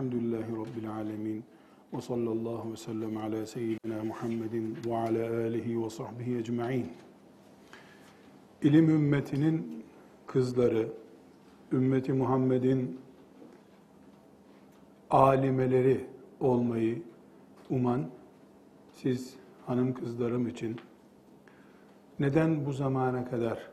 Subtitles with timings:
[0.00, 0.34] Bismillahirrahmanirrahim.
[0.40, 1.44] Elhamdülillahi Rabbil alemin.
[1.92, 6.86] Ve sallallahu ve sellem ala seyyidina Muhammedin ve ala alihi ve sahbihi ecma'in.
[8.62, 9.84] İlim ümmetinin
[10.26, 10.88] kızları,
[11.72, 12.98] ümmeti Muhammed'in
[15.10, 16.06] alimeleri
[16.40, 17.02] olmayı
[17.70, 18.06] uman
[18.92, 19.34] siz
[19.66, 20.76] hanım kızlarım için
[22.20, 23.70] neden bu zamana kadar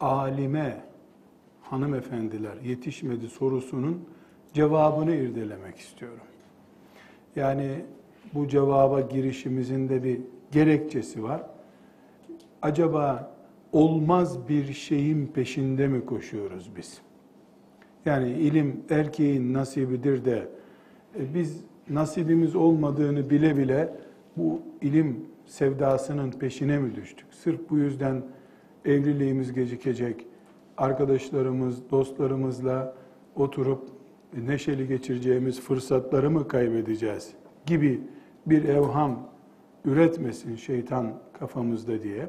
[0.00, 0.84] alime
[1.62, 4.04] hanımefendiler yetişmedi sorusunun
[4.54, 6.18] cevabını irdelemek istiyorum.
[7.36, 7.84] Yani
[8.34, 10.20] bu cevaba girişimizin de bir
[10.52, 11.42] gerekçesi var.
[12.62, 13.34] Acaba
[13.72, 17.00] olmaz bir şeyin peşinde mi koşuyoruz biz?
[18.04, 20.48] Yani ilim erkeğin nasibidir de
[21.18, 23.92] e, biz nasibimiz olmadığını bile bile
[24.36, 27.26] bu ilim sevdasının peşine mi düştük?
[27.30, 28.22] Sırf bu yüzden
[28.84, 30.26] evliliğimiz gecikecek,
[30.76, 32.94] arkadaşlarımız, dostlarımızla
[33.36, 33.99] oturup
[34.46, 37.30] neşeli geçireceğimiz fırsatları mı kaybedeceğiz
[37.66, 38.00] gibi
[38.46, 39.18] bir evham
[39.84, 42.28] üretmesin şeytan kafamızda diye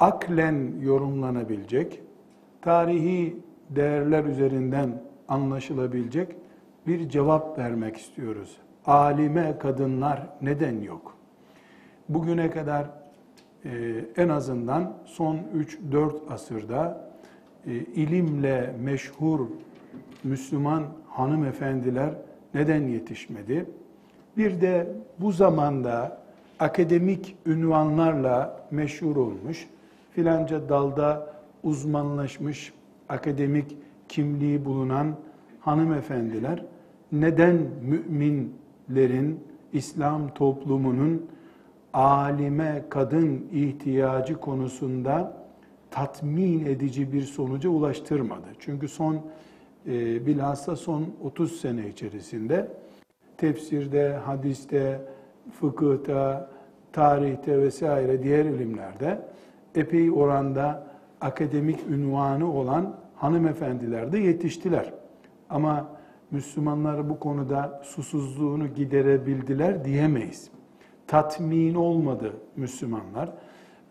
[0.00, 2.00] aklen yorumlanabilecek,
[2.62, 3.36] tarihi
[3.70, 6.36] değerler üzerinden anlaşılabilecek
[6.86, 8.56] bir cevap vermek istiyoruz.
[8.86, 11.16] Alime kadınlar neden yok?
[12.08, 12.90] Bugüne kadar
[13.64, 13.70] e,
[14.16, 15.38] en azından son
[15.92, 17.10] 3-4 asırda
[17.66, 19.40] e, ilimle meşhur
[20.24, 22.10] Müslüman hanımefendiler
[22.54, 23.66] neden yetişmedi?
[24.36, 24.88] Bir de
[25.18, 26.18] bu zamanda
[26.58, 29.68] akademik ünvanlarla meşhur olmuş,
[30.10, 32.72] filanca dalda uzmanlaşmış,
[33.08, 33.76] akademik
[34.08, 35.14] kimliği bulunan
[35.60, 36.64] hanımefendiler
[37.12, 39.40] neden müminlerin,
[39.72, 41.26] İslam toplumunun
[41.92, 45.36] alime kadın ihtiyacı konusunda
[45.90, 48.46] tatmin edici bir sonuca ulaştırmadı.
[48.58, 49.20] Çünkü son
[49.86, 52.68] e, bilhassa son 30 sene içerisinde
[53.36, 55.00] tefsirde, hadiste,
[55.60, 56.50] fıkıhta,
[56.92, 59.22] tarihte vesaire diğer ilimlerde
[59.74, 60.86] epey oranda
[61.20, 64.92] akademik ünvanı olan hanımefendiler de yetiştiler.
[65.50, 65.88] Ama
[66.30, 70.50] Müslümanlar bu konuda susuzluğunu giderebildiler diyemeyiz.
[71.06, 73.30] Tatmin olmadı Müslümanlar.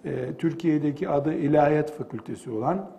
[0.06, 2.90] Ee, Türkiye'deki adı İlahiyat Fakültesi olan,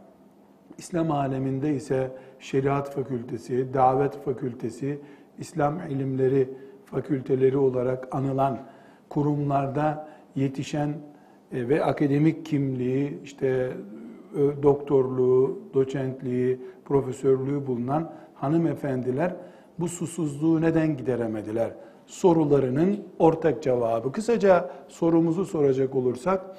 [0.79, 2.11] İslam aleminde ise
[2.43, 4.99] Şeriat Fakültesi, Davet Fakültesi,
[5.39, 6.49] İslam ilimleri
[6.85, 8.59] fakülteleri olarak anılan
[9.09, 10.89] kurumlarda yetişen
[11.53, 13.73] e, ve akademik kimliği, işte
[14.63, 19.37] doktorluğu, doçentliği, profesörlüğü bulunan hanımefendiler
[19.79, 21.71] bu susuzluğu neden gideremediler?
[22.07, 24.13] Sorularının ortak cevabı.
[24.13, 26.57] Kısaca sorumuzu soracak olursak,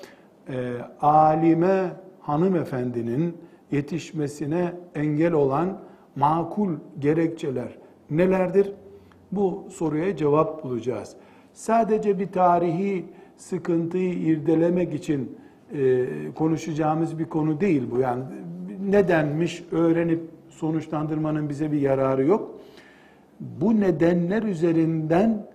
[0.49, 3.37] e, alime hanımefendinin
[3.71, 5.79] yetişmesine engel olan
[6.15, 6.69] makul
[6.99, 7.77] gerekçeler
[8.09, 8.71] nelerdir?
[9.31, 11.15] Bu soruya cevap bulacağız.
[11.53, 13.05] Sadece bir tarihi
[13.37, 15.37] sıkıntıyı irdelemek için
[15.73, 17.99] e, konuşacağımız bir konu değil bu.
[17.99, 18.23] Yani
[18.89, 22.51] nedenmiş öğrenip sonuçlandırmanın bize bir yararı yok.
[23.39, 25.45] Bu nedenler üzerinden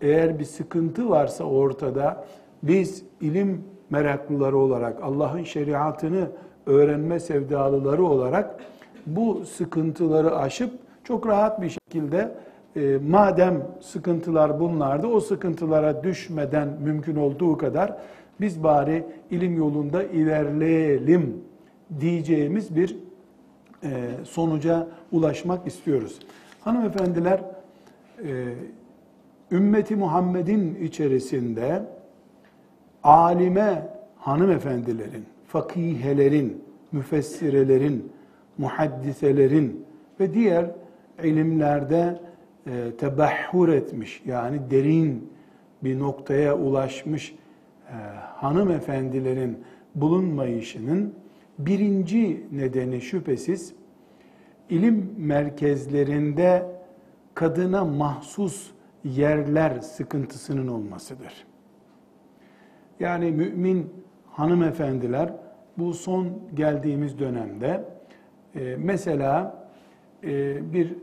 [0.00, 2.26] eğer bir sıkıntı varsa ortada
[2.62, 6.30] biz ilim meraklıları olarak, Allah'ın şeriatını
[6.68, 8.60] öğrenme sevdalıları olarak
[9.06, 10.72] bu sıkıntıları aşıp
[11.04, 12.34] çok rahat bir şekilde
[12.76, 17.96] e, madem sıkıntılar bunlardı o sıkıntılara düşmeden mümkün olduğu kadar
[18.40, 21.44] biz bari ilim yolunda ilerleyelim
[22.00, 22.96] diyeceğimiz bir
[23.82, 26.18] e, sonuca ulaşmak istiyoruz.
[26.60, 27.40] Hanımefendiler,
[28.24, 28.54] e,
[29.50, 31.82] ümmeti Muhammed'in içerisinde
[33.02, 36.62] alime hanımefendilerin, fakihelerin,
[36.92, 38.12] müfessirelerin,
[38.58, 39.84] muhaddiselerin
[40.20, 40.70] ve diğer
[41.22, 42.20] ilimlerde
[42.66, 45.32] e, tebahhur etmiş yani derin
[45.84, 47.34] bir noktaya ulaşmış
[47.88, 47.92] e,
[48.36, 49.58] hanımefendilerin
[49.94, 51.14] bulunmayışının
[51.58, 53.74] birinci nedeni şüphesiz
[54.70, 56.66] ilim merkezlerinde
[57.34, 58.70] kadına mahsus
[59.04, 61.46] yerler sıkıntısının olmasıdır.
[63.00, 63.90] Yani mümin
[64.38, 65.32] hanımefendiler
[65.78, 67.84] bu son geldiğimiz dönemde
[68.54, 69.64] e, mesela
[70.24, 70.94] e, bir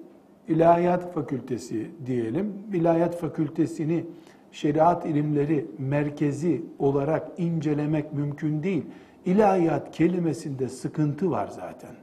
[0.48, 2.54] ilahiyat fakültesi diyelim.
[2.74, 4.06] İlahiyat fakültesini
[4.52, 8.84] şeriat ilimleri merkezi olarak incelemek mümkün değil.
[9.26, 11.96] İlahiyat kelimesinde sıkıntı var zaten.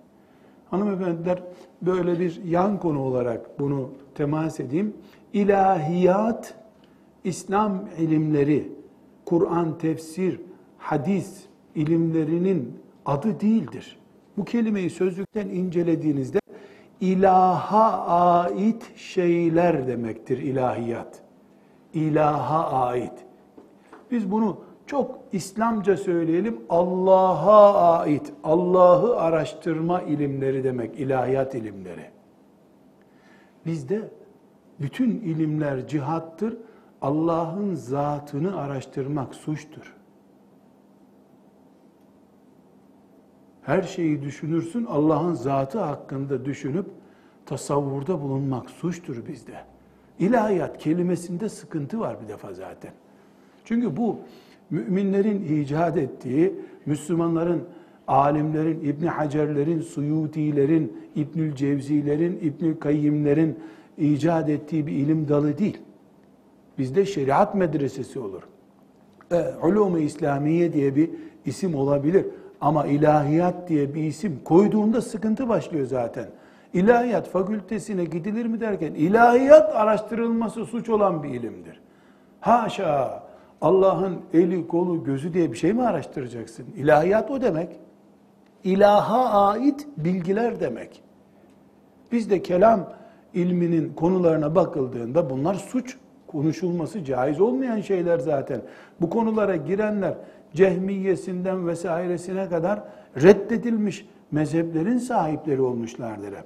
[0.71, 1.43] Hanımefendiler
[1.83, 4.97] böyle bir yan konu olarak bunu temas edeyim.
[5.33, 6.55] İlahiyat,
[7.25, 8.73] İslam ilimleri,
[9.25, 10.41] Kur'an, tefsir,
[10.83, 11.45] hadis
[11.75, 13.99] ilimlerinin adı değildir.
[14.37, 16.39] Bu kelimeyi sözlükten incelediğinizde
[17.01, 21.23] ilaha ait şeyler demektir ilahiyat.
[21.95, 23.13] İlaha ait.
[24.11, 32.11] Biz bunu çok İslamca söyleyelim Allah'a ait, Allah'ı araştırma ilimleri demek, ilahiyat ilimleri.
[33.67, 34.11] Bizde
[34.81, 36.57] bütün ilimler cihattır.
[37.03, 40.02] Allah'ın zatını araştırmak suçtur.
[43.63, 46.87] Her şeyi düşünürsün, Allah'ın zatı hakkında düşünüp
[47.47, 49.55] tasavvurda bulunmak suçtur bizde.
[50.19, 52.91] İlahiyat kelimesinde sıkıntı var bir defa zaten.
[53.65, 54.19] Çünkü bu
[54.71, 56.55] müminlerin icat ettiği,
[56.87, 57.63] Müslümanların,
[58.09, 63.59] alimlerin, İbni Hacerlerin, Suyutilerin, İbnül Cevzilerin, İbnül Kayyimlerin
[63.99, 65.79] icat ettiği bir ilim dalı değil.
[66.79, 68.43] Bizde şeriat medresesi olur.
[69.33, 71.11] E, Ulum-u İslamiye diye bir
[71.47, 72.27] isim olabilir.
[72.63, 76.27] Ama ilahiyat diye bir isim koyduğunda sıkıntı başlıyor zaten.
[76.75, 81.81] İlahiyat fakültesine gidilir mi derken ilahiyat araştırılması suç olan bir ilimdir.
[82.41, 83.23] Haşa
[83.61, 86.67] Allah'ın eli, kolu, gözü diye bir şey mi araştıracaksın?
[86.77, 87.69] İlahiyat o demek.
[88.65, 91.03] İlaha ait bilgiler demek.
[92.13, 92.89] Bizde kelam
[93.35, 98.61] ilminin konularına bakıldığında bunlar suç konuşulması caiz olmayan şeyler zaten.
[99.01, 100.15] Bu konulara girenler
[100.55, 102.83] cehmiyesinden vesairesine kadar
[103.23, 106.45] reddedilmiş mezheplerin sahipleri olmuşlardır hep.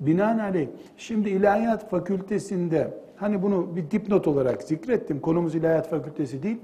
[0.00, 5.20] Binaenaleyh şimdi ilahiyat fakültesinde hani bunu bir dipnot olarak zikrettim.
[5.20, 6.58] Konumuz ilahiyat fakültesi değil.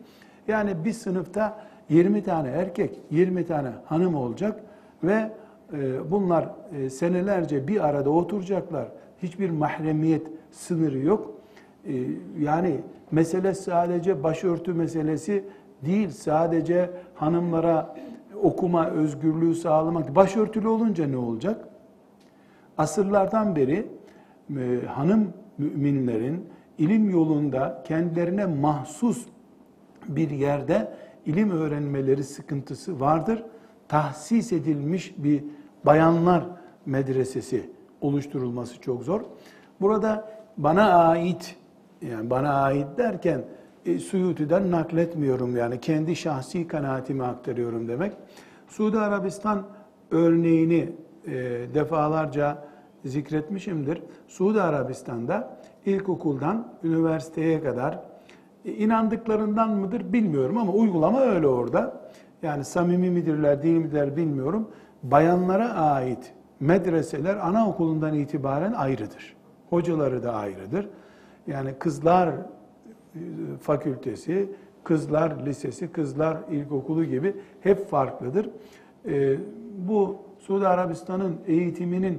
[0.48, 4.60] Yani bir sınıfta 20 tane erkek, 20 tane hanım olacak
[5.04, 5.30] ve
[5.72, 8.88] e, bunlar e, senelerce bir arada oturacaklar.
[9.22, 11.34] Hiçbir mahremiyet sınırı yok.
[11.86, 11.92] E,
[12.38, 12.80] yani
[13.10, 15.44] mesele sadece başörtü meselesi
[15.84, 16.10] değil.
[16.10, 17.96] Sadece hanımlara
[18.42, 20.14] okuma özgürlüğü sağlamak.
[20.14, 21.68] Başörtülü olunca ne olacak?
[22.78, 23.86] Asırlardan beri
[24.86, 26.46] hanım müminlerin
[26.78, 29.26] ilim yolunda kendilerine mahsus
[30.08, 30.92] bir yerde
[31.26, 33.44] ilim öğrenmeleri sıkıntısı vardır.
[33.88, 35.44] Tahsis edilmiş bir
[35.86, 36.44] bayanlar
[36.86, 39.20] medresesi oluşturulması çok zor.
[39.80, 41.56] Burada bana ait,
[42.02, 43.44] yani bana ait derken
[43.86, 48.12] e, Suyuti'den nakletmiyorum yani kendi şahsi kanaatimi aktarıyorum demek.
[48.68, 49.66] Suudi Arabistan
[50.10, 50.92] örneğini
[51.26, 51.32] e,
[51.74, 52.64] defalarca
[53.04, 54.02] zikretmişimdir.
[54.28, 55.56] Suudi Arabistan'da
[55.86, 57.98] ilkokuldan üniversiteye kadar
[58.64, 62.00] e, inandıklarından mıdır bilmiyorum ama uygulama öyle orada.
[62.42, 64.70] Yani samimi midirler değil midirler bilmiyorum.
[65.02, 69.36] Bayanlara ait medreseler anaokulundan itibaren ayrıdır.
[69.70, 70.88] Hocaları da ayrıdır.
[71.46, 72.34] Yani kızlar
[73.60, 74.48] fakültesi,
[74.84, 78.50] kızlar lisesi, kızlar ilkokulu gibi hep farklıdır.
[79.08, 79.36] E,
[79.78, 82.18] bu Suudi Arabistan'ın eğitiminin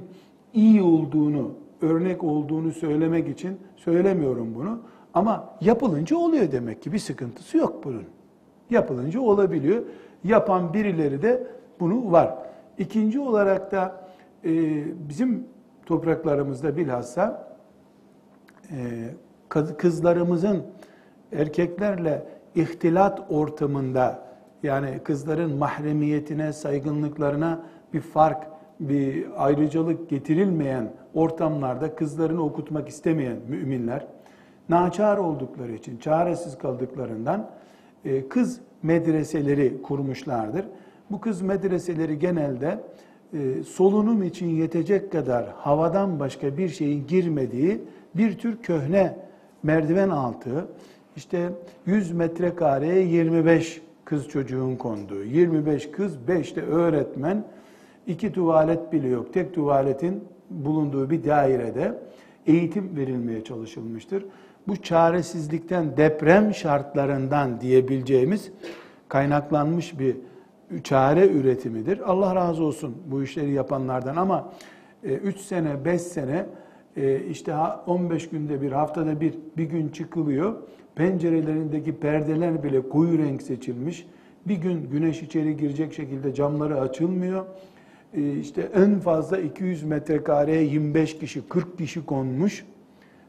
[0.54, 1.50] iyi olduğunu,
[1.82, 4.80] örnek olduğunu söylemek için söylemiyorum bunu.
[5.14, 8.04] Ama yapılınca oluyor demek ki bir sıkıntısı yok bunun.
[8.70, 9.82] Yapılınca olabiliyor.
[10.24, 11.46] Yapan birileri de
[11.80, 12.34] bunu var.
[12.78, 14.06] İkinci olarak da
[14.44, 14.50] e,
[15.08, 15.46] bizim
[15.86, 17.56] topraklarımızda bilhassa
[18.70, 18.76] e,
[19.78, 20.62] kızlarımızın
[21.32, 24.22] erkeklerle ihtilat ortamında
[24.62, 28.46] yani kızların mahremiyetine, saygınlıklarına bir fark
[28.80, 34.06] bir ayrıcalık getirilmeyen ortamlarda kızlarını okutmak istemeyen müminler
[34.68, 37.50] naçar oldukları için, çaresiz kaldıklarından
[38.04, 40.64] e, kız medreseleri kurmuşlardır.
[41.10, 42.80] Bu kız medreseleri genelde
[43.32, 47.80] e, solunum için yetecek kadar havadan başka bir şeyin girmediği
[48.14, 49.16] bir tür köhne
[49.62, 50.66] merdiven altı,
[51.16, 51.52] işte
[51.86, 57.44] 100 metrekareye 25 kız çocuğun konduğu, 25 kız, 5 de öğretmen,
[58.06, 59.32] iki tuvalet bile yok.
[59.32, 61.98] Tek tuvaletin bulunduğu bir dairede
[62.46, 64.24] eğitim verilmeye çalışılmıştır.
[64.68, 68.50] Bu çaresizlikten, deprem şartlarından diyebileceğimiz
[69.08, 70.16] kaynaklanmış bir
[70.84, 72.10] çare üretimidir.
[72.10, 74.52] Allah razı olsun bu işleri yapanlardan ama
[75.02, 76.46] 3 e, sene, 5 sene
[77.30, 77.54] işte
[77.86, 80.54] 15 günde bir, haftada bir, bir gün çıkılıyor.
[80.94, 84.06] Pencerelerindeki perdeler bile koyu renk seçilmiş.
[84.46, 87.46] Bir gün güneş içeri girecek şekilde camları açılmıyor.
[88.14, 92.64] Ee, işte en fazla 200 metrekareye 25 kişi, 40 kişi konmuş.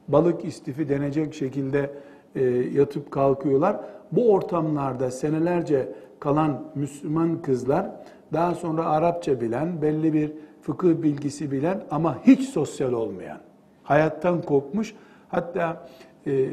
[0.07, 1.91] Balık istifi denecek şekilde
[2.35, 2.43] e,
[2.73, 3.79] yatıp kalkıyorlar.
[4.11, 5.89] Bu ortamlarda senelerce
[6.19, 7.91] kalan Müslüman kızlar
[8.33, 13.37] daha sonra Arapça bilen, belli bir fıkıh bilgisi bilen ama hiç sosyal olmayan,
[13.83, 14.93] hayattan kopmuş,
[15.29, 15.87] hatta
[16.27, 16.49] e,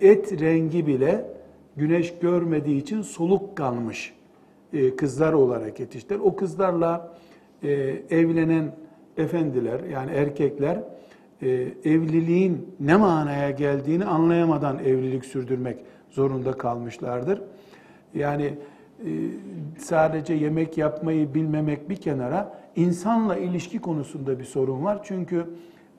[0.00, 1.26] et rengi bile
[1.76, 4.14] güneş görmediği için soluk kalmış
[4.72, 6.18] e, kızlar olarak yetiştiler.
[6.18, 7.14] O kızlarla
[7.62, 7.70] e,
[8.10, 8.72] evlenen
[9.16, 10.78] efendiler yani erkekler
[11.42, 11.48] e,
[11.84, 15.78] evliliğin ne manaya geldiğini anlayamadan evlilik sürdürmek
[16.10, 17.42] zorunda kalmışlardır.
[18.14, 19.08] Yani e,
[19.78, 25.00] sadece yemek yapmayı bilmemek bir kenara insanla ilişki konusunda bir sorun var.
[25.04, 25.46] Çünkü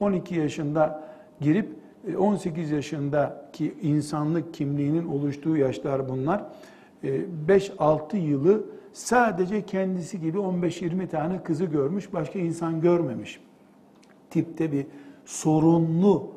[0.04, 1.04] 12 yaşında
[1.42, 1.70] girip
[2.08, 6.46] e, 18 yaşındaki insanlık kimliğinin oluştuğu yaşlar bunlar.
[7.04, 13.40] E, 5-6 yılı sadece kendisi gibi 15-20 tane kızı görmüş, başka insan görmemiş.
[14.30, 14.86] Tipte bir
[15.26, 16.32] sorunlu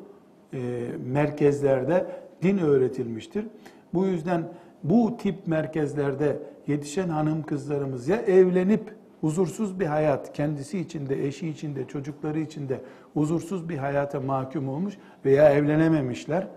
[0.53, 2.05] e, merkezlerde
[2.41, 3.45] din öğretilmiştir.
[3.93, 4.43] Bu yüzden
[4.83, 8.96] bu tip merkezlerde yetişen hanım kızlarımız ya evlenip
[9.27, 12.81] huzursuz bir hayat, kendisi içinde, eşi içinde, çocukları içinde
[13.13, 16.47] huzursuz bir hayata mahkum olmuş veya evlenememişler.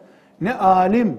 [0.41, 1.19] Ne alim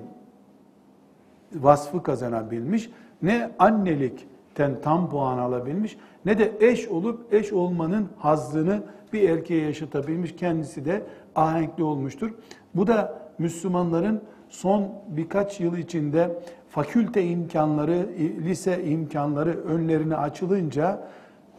[1.56, 2.90] vasfı kazanabilmiş,
[3.22, 10.36] ne annelikten tam puan alabilmiş, ne de eş olup eş olmanın hazzını bir erkeğe yaşatabilmiş.
[10.36, 11.04] Kendisi de
[11.36, 12.32] ahenkli olmuştur.
[12.76, 16.40] Bu da Müslümanların son birkaç yıl içinde
[16.70, 21.08] fakülte imkanları, lise imkanları önlerine açılınca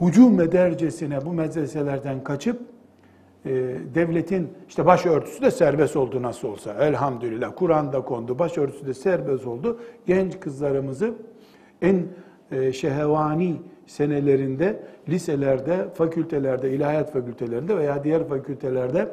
[0.02, 2.60] hücum edercesine bu medreselerden kaçıp
[3.44, 3.50] e,
[3.94, 9.80] devletin işte başörtüsü de serbest oldu nasıl olsa elhamdülillah Kur'an'da kondu başörtüsü de serbest oldu
[10.06, 11.14] genç kızlarımızı
[11.82, 12.06] en
[12.50, 13.56] e, şehevani
[13.86, 19.08] senelerinde liselerde fakültelerde ilahiyat fakültelerinde veya diğer fakültelerde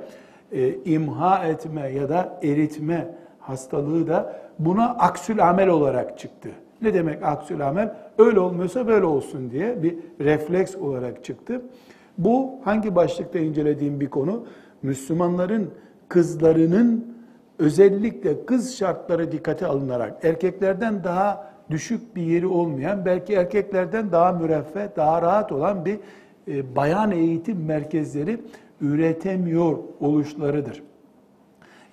[0.51, 6.49] e, imha etme ya da eritme hastalığı da buna aksül amel olarak çıktı.
[6.81, 7.95] Ne demek aksül amel?
[8.17, 11.61] Öyle olmuyorsa böyle olsun diye bir refleks olarak çıktı.
[12.17, 14.45] Bu hangi başlıkta incelediğim bir konu?
[14.83, 15.71] Müslümanların
[16.09, 17.05] kızlarının
[17.59, 24.87] özellikle kız şartları dikkate alınarak erkeklerden daha düşük bir yeri olmayan, belki erkeklerden daha müreffeh,
[24.95, 25.99] daha rahat olan bir
[26.47, 28.41] e, bayan eğitim merkezleri
[28.81, 30.83] üretemiyor oluşlarıdır.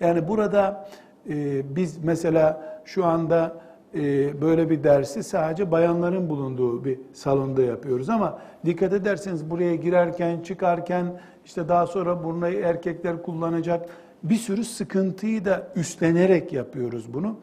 [0.00, 0.88] Yani burada
[1.28, 8.08] e, biz mesela şu anda e, böyle bir dersi sadece bayanların bulunduğu bir salonda yapıyoruz
[8.08, 13.88] ama dikkat ederseniz buraya girerken, çıkarken işte daha sonra burnu erkekler kullanacak
[14.22, 17.36] bir sürü sıkıntıyı da üstlenerek yapıyoruz bunu.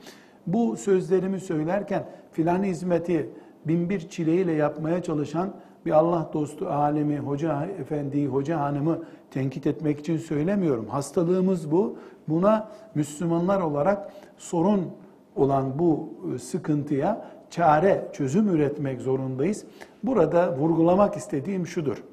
[0.47, 3.29] Bu sözlerimi söylerken filan hizmeti
[3.65, 5.53] binbir çileyle yapmaya çalışan
[5.85, 10.87] bir Allah dostu alemi, hoca efendiyi, hoca hanımı tenkit etmek için söylemiyorum.
[10.87, 11.97] Hastalığımız bu.
[12.27, 14.91] Buna Müslümanlar olarak sorun
[15.35, 19.65] olan bu e, sıkıntıya çare, çözüm üretmek zorundayız.
[20.03, 22.03] Burada vurgulamak istediğim şudur.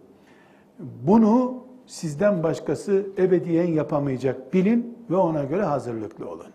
[0.78, 4.54] Bunu sizden başkası ebediyen yapamayacak.
[4.54, 6.46] Bilin ve ona göre hazırlıklı olun.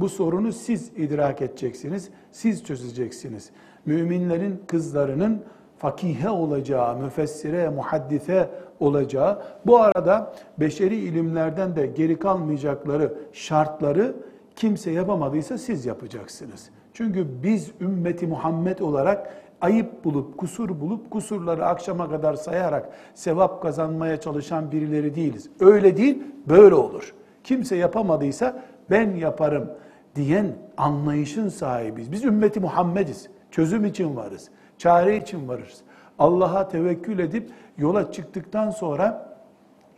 [0.00, 3.50] Bu sorunu siz idrak edeceksiniz, siz çözeceksiniz.
[3.86, 5.42] Müminlerin kızlarının
[5.78, 14.14] fakihe olacağı, müfessire, muhaddise olacağı, bu arada beşeri ilimlerden de geri kalmayacakları şartları
[14.58, 16.70] kimse yapamadıysa siz yapacaksınız.
[16.92, 24.20] Çünkü biz ümmeti Muhammed olarak ayıp bulup, kusur bulup, kusurları akşama kadar sayarak sevap kazanmaya
[24.20, 25.50] çalışan birileri değiliz.
[25.60, 27.14] Öyle değil, böyle olur.
[27.44, 29.70] Kimse yapamadıysa ben yaparım
[30.16, 30.46] diyen
[30.76, 32.12] anlayışın sahibiyiz.
[32.12, 33.28] Biz ümmeti Muhammediz.
[33.50, 34.48] Çözüm için varız.
[34.78, 35.80] Çare için varız.
[36.18, 39.36] Allah'a tevekkül edip yola çıktıktan sonra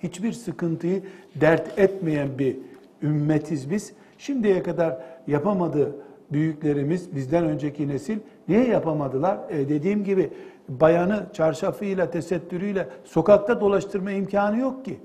[0.03, 1.03] hiçbir sıkıntıyı
[1.41, 2.57] dert etmeyen bir
[3.03, 3.93] ümmetiz biz.
[4.21, 5.97] Şimdiye kadar yapamadı
[6.33, 9.39] büyüklerimiz, bizden önceki nesil niye yapamadılar?
[9.51, 10.31] E dediğim gibi
[10.69, 14.99] bayanı çarşafıyla, tesettürüyle sokakta dolaştırma imkanı yok ki.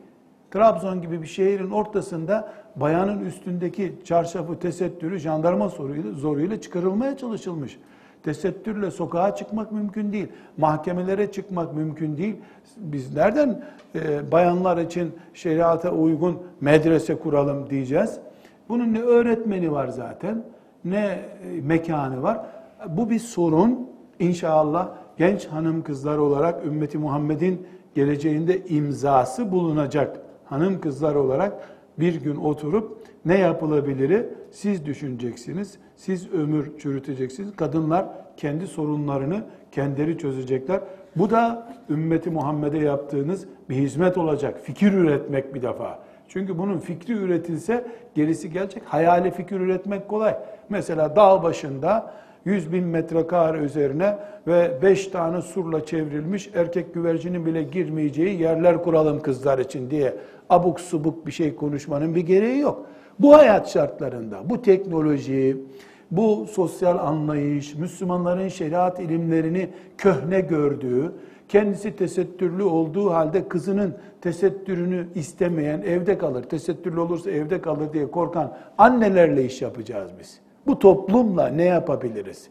[0.52, 7.80] Trabzon gibi bir şehrin ortasında bayanın üstündeki çarşafı, tesettürü jandarma zoruyla, zoruyla çıkarılmaya çalışılmış.
[8.24, 10.28] Tesettürle sokağa çıkmak mümkün değil.
[10.58, 12.36] Mahkemelere çıkmak mümkün değil.
[12.78, 13.64] Biz nereden
[13.96, 18.20] e, bayanlar için şeriata uygun medrese kuralım diyeceğiz?
[18.70, 20.44] Bunun ne öğretmeni var zaten,
[20.86, 22.46] ne e, mekanı var.
[22.90, 23.90] Bu bir sorun.
[24.20, 31.54] İnşallah genç hanım kızlar olarak ümmeti Muhammed'in geleceğinde imzası bulunacak hanım kızlar olarak
[32.00, 35.78] bir gün oturup ne yapılabiliri siz düşüneceksiniz.
[35.96, 37.56] Siz ömür çürüteceksiniz.
[37.56, 38.06] Kadınlar
[38.38, 40.82] kendi sorunlarını kendileri çözecekler.
[41.16, 44.60] Bu da ümmeti Muhammed'e yaptığınız bir hizmet olacak.
[44.60, 46.00] Fikir üretmek bir defa.
[46.38, 48.84] Çünkü bunun fikri üretilse gerisi gelecek.
[48.86, 50.38] Hayali fikir üretmek kolay.
[50.70, 52.13] Mesela dağ başında
[52.46, 59.22] 100 bin metrekare üzerine ve 5 tane surla çevrilmiş erkek güvercinin bile girmeyeceği yerler kuralım
[59.22, 60.13] kızlar için diye
[60.50, 62.86] abuk subuk bir şey konuşmanın bir gereği yok.
[63.20, 65.58] Bu hayat şartlarında, bu teknoloji,
[66.12, 71.12] bu sosyal anlayış, Müslümanların şeriat ilimlerini köhne gördüğü,
[71.56, 78.58] kendisi tesettürlü olduğu halde kızının tesettürünü istemeyen, evde kalır, tesettürlü olursa evde kalır diye korkan
[78.78, 80.40] annelerle iş yapacağız biz.
[80.68, 82.50] Bu toplumla ne yapabiliriz?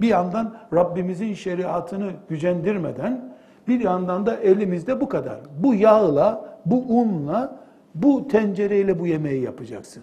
[0.00, 3.34] Bir yandan Rabbimizin şeriatını gücendirmeden,
[3.68, 5.38] bir yandan da elimizde bu kadar.
[5.62, 7.56] Bu yağla, bu unla,
[7.94, 10.02] bu tencereyle bu yemeği yapacaksın.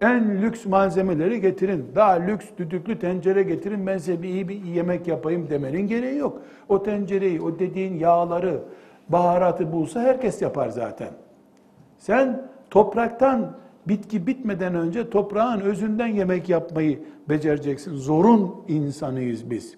[0.00, 1.86] En lüks malzemeleri getirin.
[1.94, 3.86] Daha lüks düdüklü tencere getirin.
[3.86, 6.42] Ben size bir iyi bir yemek yapayım demenin gereği yok.
[6.68, 8.60] O tencereyi, o dediğin yağları,
[9.08, 11.08] baharatı bulsa herkes yapar zaten.
[11.98, 13.56] Sen topraktan
[13.88, 16.98] bitki bitmeden önce toprağın özünden yemek yapmayı
[17.28, 17.96] becereceksin.
[17.96, 19.74] Zorun insanıyız biz.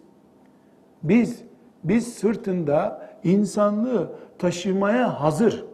[1.03, 1.43] Biz
[1.85, 5.65] biz sırtında insanlığı taşımaya hazır.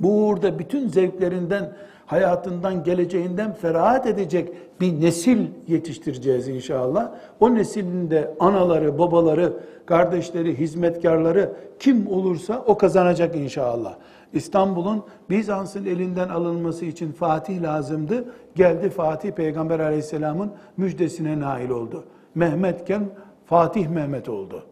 [0.00, 1.72] Bu uğurda bütün zevklerinden,
[2.06, 7.10] hayatından, geleceğinden ferahat edecek bir nesil yetiştireceğiz inşallah.
[7.40, 9.52] O neslin de anaları, babaları,
[9.86, 13.94] kardeşleri, hizmetkarları kim olursa o kazanacak inşallah.
[14.32, 18.24] İstanbul'un Bizans'ın elinden alınması için Fatih lazımdı.
[18.54, 22.04] Geldi Fatih Peygamber Aleyhisselam'ın müjdesine nail oldu.
[22.34, 23.08] Mehmetken
[23.46, 24.62] Fatih Mehmet oldu.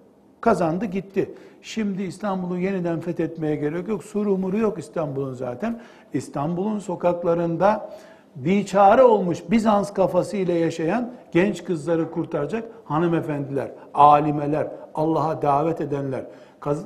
[0.40, 1.34] Kazandı gitti.
[1.62, 4.04] Şimdi İstanbul'u yeniden fethetmeye gerek yok.
[4.04, 5.80] Surumuru yok İstanbul'un zaten.
[6.12, 7.90] İstanbul'un sokaklarında
[8.36, 16.24] biçare olmuş Bizans kafasıyla yaşayan genç kızları kurtaracak hanımefendiler, alimeler, Allah'a davet edenler,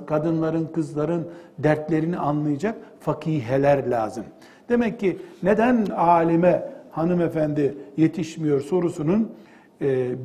[0.06, 4.24] kadınların, kızların dertlerini anlayacak fakiheler lazım.
[4.68, 9.32] Demek ki neden alime hanımefendi yetişmiyor sorusunun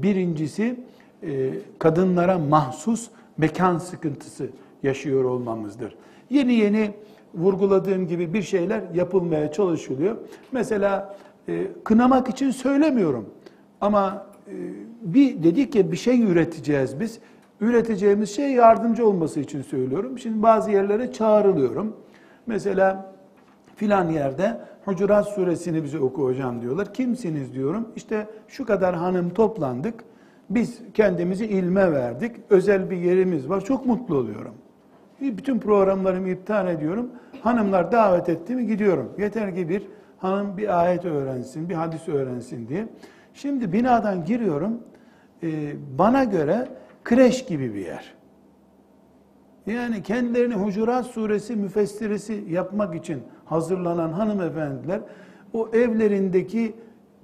[0.04, 0.80] birincisi
[1.80, 3.10] kadınlara mahsus
[3.40, 4.50] mekan sıkıntısı
[4.84, 5.96] yaşıyor olmamızdır.
[6.30, 6.92] Yeni yeni
[7.36, 10.18] vurguladığım gibi bir şeyler yapılmaya çalışılıyor.
[10.52, 13.30] Mesela e, kınamak için söylemiyorum
[13.82, 14.54] ama e,
[15.02, 17.20] bir dedik ya bir şey üreteceğiz biz.
[17.62, 20.20] Üreteceğimiz şey yardımcı olması için söylüyorum.
[20.20, 21.96] Şimdi bazı yerlere çağrılıyorum.
[22.48, 23.16] Mesela
[23.76, 26.94] filan yerde Hucurat suresini bize oku hocam diyorlar.
[26.94, 27.88] Kimsiniz diyorum.
[27.96, 30.04] İşte şu kadar hanım toplandık.
[30.50, 32.36] Biz kendimizi ilme verdik.
[32.50, 33.62] Özel bir yerimiz var.
[33.62, 34.54] Çok mutlu oluyorum.
[35.22, 37.10] Bütün programlarımı iptal ediyorum.
[37.42, 39.12] Hanımlar davet etti mi gidiyorum.
[39.18, 39.84] Yeter ki bir
[40.18, 42.88] hanım bir ayet öğrensin, bir hadis öğrensin diye.
[43.34, 44.80] Şimdi binadan giriyorum.
[45.44, 46.68] Ee, bana göre
[47.04, 48.14] kreş gibi bir yer.
[49.68, 55.02] Yani kendilerini Hucurat suresi müfessirisi yapmak için hazırlanan hanımefendiler
[55.54, 56.76] o evlerindeki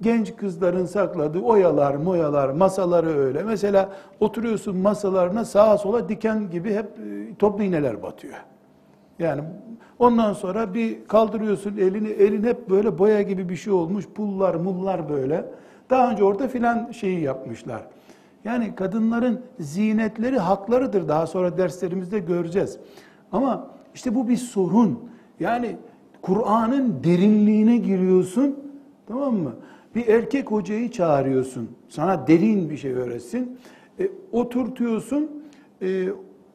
[0.02, 3.42] genç kızların sakladığı oyalar, moyalar, masaları öyle.
[3.42, 3.88] Mesela
[4.20, 8.34] oturuyorsun masalarına sağa sola diken gibi hep e, toplu iğneler batıyor.
[9.18, 9.42] Yani
[9.98, 15.08] ondan sonra bir kaldırıyorsun elini, elin hep böyle boya gibi bir şey olmuş, pullar, mullar
[15.08, 15.44] böyle.
[15.90, 17.82] Daha önce orada filan şeyi yapmışlar.
[18.44, 21.08] Yani kadınların zinetleri haklarıdır.
[21.08, 22.78] Daha sonra derslerimizde göreceğiz.
[23.32, 25.00] Ama işte bu bir sorun.
[25.40, 25.76] Yani
[26.22, 28.56] Kur'an'ın derinliğine giriyorsun.
[29.08, 29.52] Tamam mı?
[29.96, 31.70] Bir erkek hocayı çağırıyorsun.
[31.88, 33.58] Sana derin bir şey öğretsin.
[34.00, 35.30] E, oturtuyorsun.
[35.82, 36.08] E,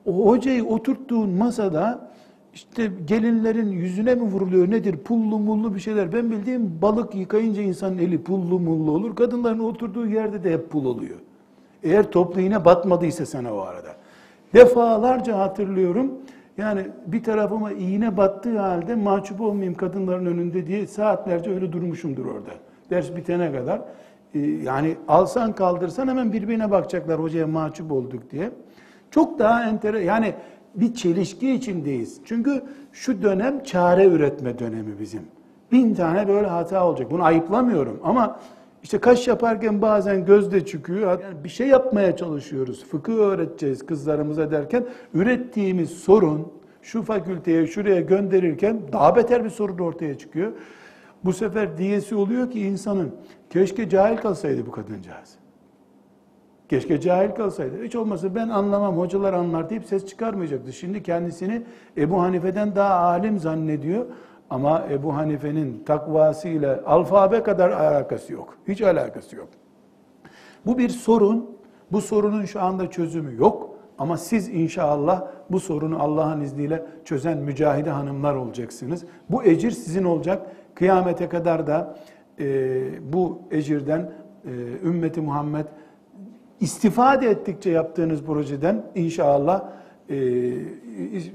[0.05, 2.11] o hocayı oturttuğun masada
[2.53, 6.13] işte gelinlerin yüzüne mi vuruluyor nedir pullu mullu bir şeyler.
[6.13, 9.15] Ben bildiğim balık yıkayınca insanın eli pullu mullu olur.
[9.15, 11.19] Kadınların oturduğu yerde de hep pul oluyor.
[11.83, 13.95] Eğer toplu iğne batmadıysa sana o arada.
[14.53, 16.11] Defalarca hatırlıyorum.
[16.57, 22.51] Yani bir tarafıma iğne battığı halde mahcup olmayayım kadınların önünde diye saatlerce öyle durmuşumdur orada
[22.91, 23.81] ders bitene kadar.
[24.33, 28.51] E, yani alsan kaldırsan hemen birbirine bakacaklar hocaya mahcup olduk diye.
[29.11, 30.33] Çok daha entere yani
[30.75, 32.21] bir çelişki içindeyiz.
[32.25, 35.21] Çünkü şu dönem çare üretme dönemi bizim.
[35.71, 37.11] Bin tane böyle hata olacak.
[37.11, 38.39] Bunu ayıplamıyorum ama
[38.83, 41.21] işte kaş yaparken bazen gözde çıkıyor.
[41.21, 42.85] Yani bir şey yapmaya çalışıyoruz.
[42.85, 46.47] Fıkıh öğreteceğiz kızlarımıza derken ürettiğimiz sorun
[46.81, 50.51] şu fakülteye şuraya gönderirken daha beter bir sorun ortaya çıkıyor.
[51.25, 53.15] Bu sefer diyesi oluyor ki insanın
[53.49, 55.35] keşke cahil kalsaydı bu kadıncağız.
[56.69, 57.83] Keşke cahil kalsaydı.
[57.83, 60.73] Hiç olmazsa ben anlamam, hocalar anlar deyip ses çıkarmayacaktı.
[60.73, 61.61] Şimdi kendisini
[61.97, 64.05] Ebu Hanife'den daha alim zannediyor.
[64.49, 68.57] Ama Ebu Hanife'nin takvasıyla alfabe kadar alakası yok.
[68.67, 69.47] Hiç alakası yok.
[70.65, 71.49] Bu bir sorun.
[71.91, 73.69] Bu sorunun şu anda çözümü yok.
[73.97, 79.05] Ama siz inşallah bu sorunu Allah'ın izniyle çözen mücahide hanımlar olacaksınız.
[79.29, 80.47] Bu ecir sizin olacak.
[80.75, 81.97] Kıyamete kadar da
[82.39, 84.11] e, bu ecirden
[84.45, 85.65] e, ümmeti Muhammed
[86.59, 89.63] istifade ettikçe yaptığınız projeden inşallah
[90.09, 90.15] e,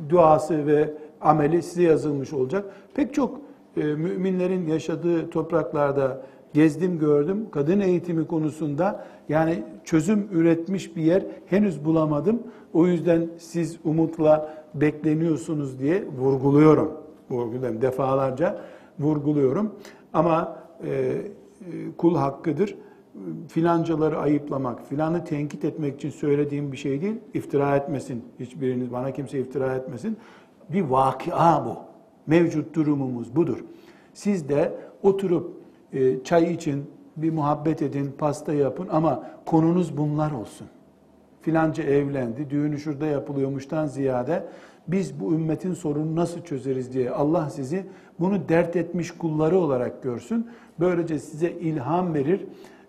[0.08, 2.64] duası ve ameli size yazılmış olacak.
[2.94, 3.40] Pek çok
[3.76, 6.22] e, müminlerin yaşadığı topraklarda
[6.54, 7.46] gezdim gördüm.
[7.50, 12.42] Kadın eğitimi konusunda yani çözüm üretmiş bir yer henüz bulamadım.
[12.72, 16.92] O yüzden siz umutla bekleniyorsunuz diye vurguluyorum.
[17.30, 18.58] Vurguluyorum defalarca
[19.00, 19.74] vurguluyorum.
[20.12, 21.22] Ama e, e,
[21.98, 22.76] kul hakkıdır.
[23.48, 27.14] Filancaları ayıplamak, filanı tenkit etmek için söylediğim bir şey değil.
[27.34, 28.24] İftira etmesin.
[28.40, 30.16] Hiçbiriniz bana kimse iftira etmesin.
[30.68, 31.76] Bir vakia bu.
[32.26, 33.64] Mevcut durumumuz budur.
[34.14, 35.50] Siz de oturup
[35.92, 36.84] e, çay için
[37.16, 40.66] bir muhabbet edin, pasta yapın ama konunuz bunlar olsun.
[41.42, 44.46] Filanca evlendi, düğünü şurada yapılıyormuştan ziyade
[44.88, 47.86] biz bu ümmetin sorununu nasıl çözeriz diye Allah sizi
[48.20, 50.46] bunu dert etmiş kulları olarak görsün.
[50.80, 52.46] Böylece size ilham verir,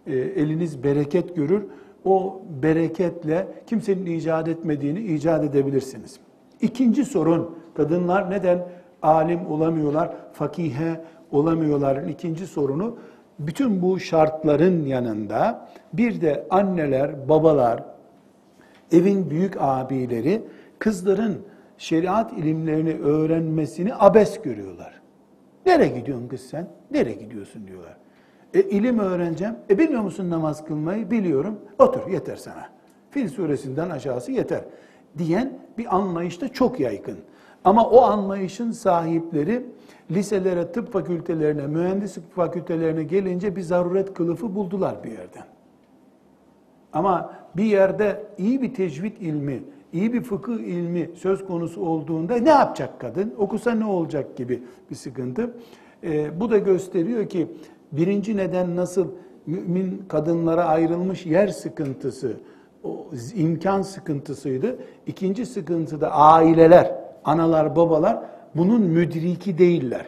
[0.08, 1.64] e, eliniz bereket görür.
[2.06, 6.20] O bereketle kimsenin icat etmediğini icat edebilirsiniz.
[6.62, 8.68] İkinci sorun, kadınlar neden
[9.02, 12.04] alim olamıyorlar, fakihe olamıyorlar?
[12.04, 12.98] İkinci sorunu,
[13.40, 17.84] bütün bu şartların yanında bir de anneler, babalar,
[18.92, 20.42] evin büyük abileri
[20.80, 21.42] kızların
[21.78, 25.02] şeriat ilimlerini öğrenmesini abes görüyorlar.
[25.66, 26.68] Nereye gidiyorsun kız sen?
[26.92, 27.98] Nereye gidiyorsun diyorlar.
[28.54, 29.56] E ilim öğreneceğim.
[29.70, 31.12] E bilmiyor musun namaz kılmayı?
[31.12, 31.60] Biliyorum.
[31.80, 32.70] Otur yeter sana.
[33.12, 34.62] Fil suresinden aşağısı yeter.
[35.18, 37.18] Diyen bir anlayış da çok yaygın.
[37.64, 39.66] Ama o anlayışın sahipleri
[40.12, 45.46] liselere, tıp fakültelerine, mühendislik fakültelerine gelince bir zaruret kılıfı buldular bir yerden.
[46.94, 49.64] Ama bir yerde iyi bir tecvid ilmi,
[49.94, 53.34] iyi bir fıkıh ilmi söz konusu olduğunda ne yapacak kadın?
[53.38, 55.54] Okusa ne olacak gibi bir sıkıntı.
[56.04, 57.48] E, bu da gösteriyor ki
[57.92, 59.08] birinci neden nasıl
[59.46, 62.38] mümin kadınlara ayrılmış yer sıkıntısı,
[62.84, 64.78] o imkan sıkıntısıydı.
[65.08, 68.20] İkinci sıkıntı da aileler, analar, babalar
[68.56, 70.06] bunun müdriki değiller.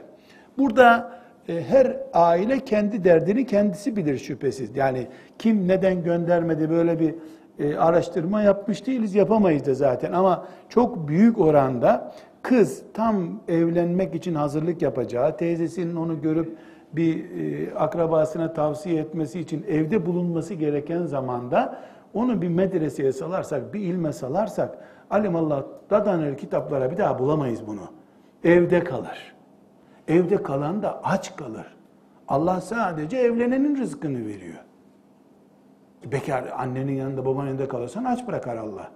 [0.58, 4.76] Burada e, her aile kendi derdini kendisi bilir şüphesiz.
[4.76, 5.08] Yani
[5.40, 7.16] kim neden göndermedi böyle bir
[7.60, 10.12] e, araştırma yapmış değiliz, yapamayız da zaten.
[10.12, 16.58] Ama çok büyük oranda kız tam evlenmek için hazırlık yapacağı, teyzesinin onu görüp
[16.94, 21.80] bir e, akrabasına tavsiye etmesi için evde bulunması gereken zamanda
[22.14, 24.78] onu bir medreseye salarsak, bir ilme salarsak,
[25.10, 27.82] alimallah dadanır kitaplara bir daha bulamayız bunu.
[28.44, 29.36] Evde kalır.
[30.08, 31.66] Evde kalan da aç kalır.
[32.28, 34.69] Allah sadece evlenenin rızkını veriyor.
[36.06, 38.92] Bekar annenin yanında babanın yanında kalırsan aç bırakar Allah.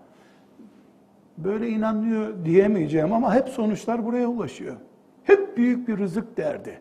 [1.38, 4.76] Böyle inanıyor diyemeyeceğim ama hep sonuçlar buraya ulaşıyor.
[5.24, 6.80] Hep büyük bir rızık derdi.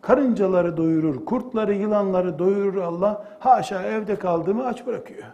[0.00, 3.24] Karıncaları doyurur, kurtları, yılanları doyurur Allah.
[3.38, 5.26] Haşa evde kaldığımı aç bırakıyor.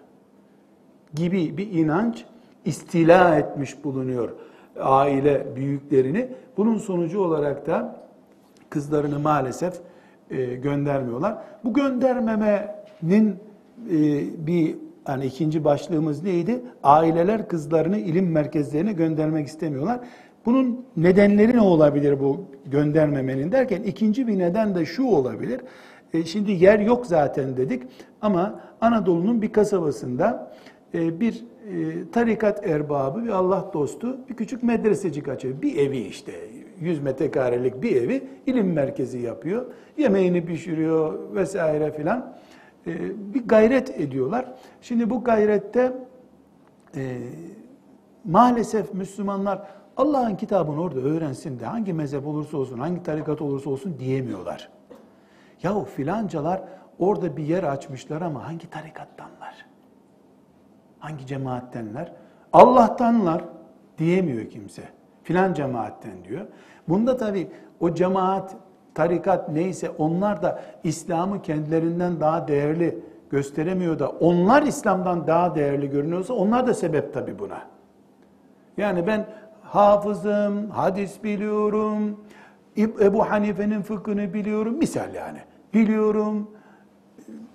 [1.15, 2.25] Gibi bir inanç
[2.65, 4.31] istila etmiş bulunuyor
[4.81, 6.29] aile büyüklerini.
[6.57, 7.97] Bunun sonucu olarak da
[8.71, 9.75] kızlarını maalesef
[10.31, 11.39] e, göndermiyorlar.
[11.65, 13.37] Bu göndermemenin
[13.91, 16.61] e, bir hani ikinci başlığımız neydi?
[16.83, 20.01] Aileler kızlarını ilim merkezlerine göndermek istemiyorlar.
[20.47, 25.61] Bunun nedenleri ne olabilir bu göndermemenin derken ikinci bir neden de şu olabilir.
[26.15, 27.83] E, şimdi yer yok zaten dedik
[28.23, 30.53] ama Anadolu'nun bir kasabasında
[30.95, 35.63] e, bir e, tarikat erbabı, bir Allah dostu bir küçük medresecik açıyor.
[35.63, 36.33] Bir evi işte
[36.81, 39.67] 100 metrekarelik bir evi ilim merkezi yapıyor.
[39.99, 42.37] Yemeğini pişiriyor vesaire filan.
[42.87, 42.95] E,
[43.35, 44.47] bir gayret ediyorlar.
[44.81, 45.93] Şimdi bu gayrette
[48.25, 49.63] maalesef Müslümanlar
[49.97, 54.69] Allah'ın kitabını orada öğrensin de hangi mezhep olursa olsun, hangi tarikat olursa olsun diyemiyorlar.
[55.63, 56.63] Yahu filancalar
[56.99, 59.67] orada bir yer açmışlar ama hangi tarikattanlar?
[60.99, 62.13] Hangi cemaattenler?
[62.53, 63.45] Allah'tanlar
[63.99, 64.83] diyemiyor kimse.
[65.23, 66.47] Filan cemaatten diyor.
[66.89, 68.57] Bunda tabi o cemaat,
[68.97, 72.99] tarikat neyse onlar da İslam'ı kendilerinden daha değerli
[73.31, 77.59] gösteremiyor da onlar İslam'dan daha değerli görünüyorsa onlar da sebep tabi buna.
[78.77, 79.27] Yani ben
[79.63, 82.21] hafızım, hadis biliyorum,
[82.79, 85.39] Ebu Hanife'nin fıkhını biliyorum, misal yani.
[85.75, 86.51] Biliyorum,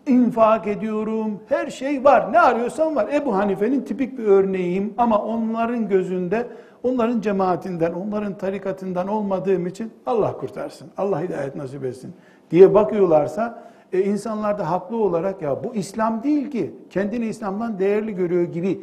[0.08, 2.34] infak ediyorum, her şey var.
[2.34, 3.10] Ne arıyorsan var.
[3.14, 6.48] Ebu Hanife'nin tipik bir örneğiyim ama onların gözünde,
[6.84, 12.14] onların cemaatinden, onların tarikatından olmadığım için Allah kurtarsın, Allah hidayet nasip etsin
[12.52, 13.64] diye bakıyorlarsa
[13.94, 18.82] e, insanlar da haklı olarak ya bu İslam değil ki, kendini İslam'dan değerli görüyor gibi.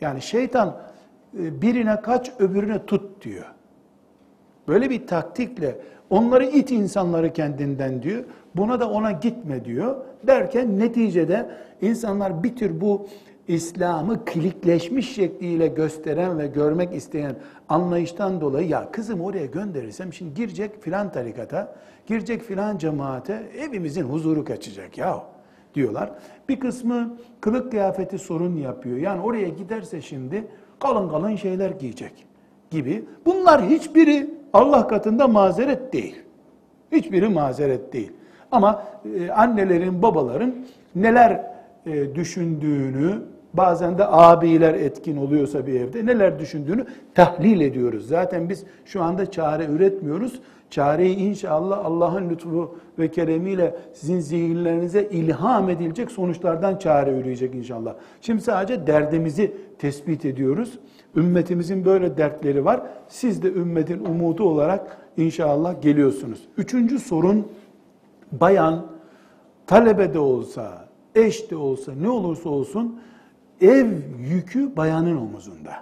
[0.00, 0.76] Yani şeytan
[1.38, 3.44] e, birine kaç öbürüne tut diyor.
[4.68, 5.78] Böyle bir taktikle
[6.10, 8.24] onları it insanları kendinden diyor.
[8.56, 9.96] Buna da ona gitme diyor.
[10.26, 13.06] Derken neticede insanlar bir tür bu
[13.50, 17.36] İslam'ı klikleşmiş şekliyle gösteren ve görmek isteyen
[17.68, 21.74] anlayıştan dolayı ya kızım oraya gönderirsem şimdi girecek filan tarikata,
[22.06, 25.22] girecek filan cemaate evimizin huzuru kaçacak ya
[25.74, 26.10] diyorlar.
[26.48, 28.96] Bir kısmı kılık kıyafeti sorun yapıyor.
[28.96, 30.44] Yani oraya giderse şimdi
[30.80, 32.26] kalın kalın şeyler giyecek
[32.70, 33.04] gibi.
[33.26, 36.22] Bunlar hiçbiri Allah katında mazeret değil.
[36.92, 38.12] Hiçbiri mazeret değil.
[38.52, 38.84] Ama
[39.18, 40.54] e, annelerin, babaların
[40.94, 41.50] neler
[41.86, 43.22] e, düşündüğünü,
[43.54, 48.08] bazen de abiler etkin oluyorsa bir evde neler düşündüğünü tahlil ediyoruz.
[48.08, 50.40] Zaten biz şu anda çare üretmiyoruz.
[50.70, 57.94] Çareyi inşallah Allah'ın lütfu ve keremiyle sizin zihinlerinize ilham edilecek sonuçlardan çare üreyecek inşallah.
[58.20, 60.78] Şimdi sadece derdimizi tespit ediyoruz.
[61.16, 62.82] Ümmetimizin böyle dertleri var.
[63.08, 66.48] Siz de ümmetin umudu olarak inşallah geliyorsunuz.
[66.56, 67.46] Üçüncü sorun
[68.32, 68.86] bayan
[69.66, 73.00] talebe de olsa, eş de olsa, ne olursa olsun
[73.60, 73.86] ev
[74.18, 75.72] yükü bayanın omuzunda.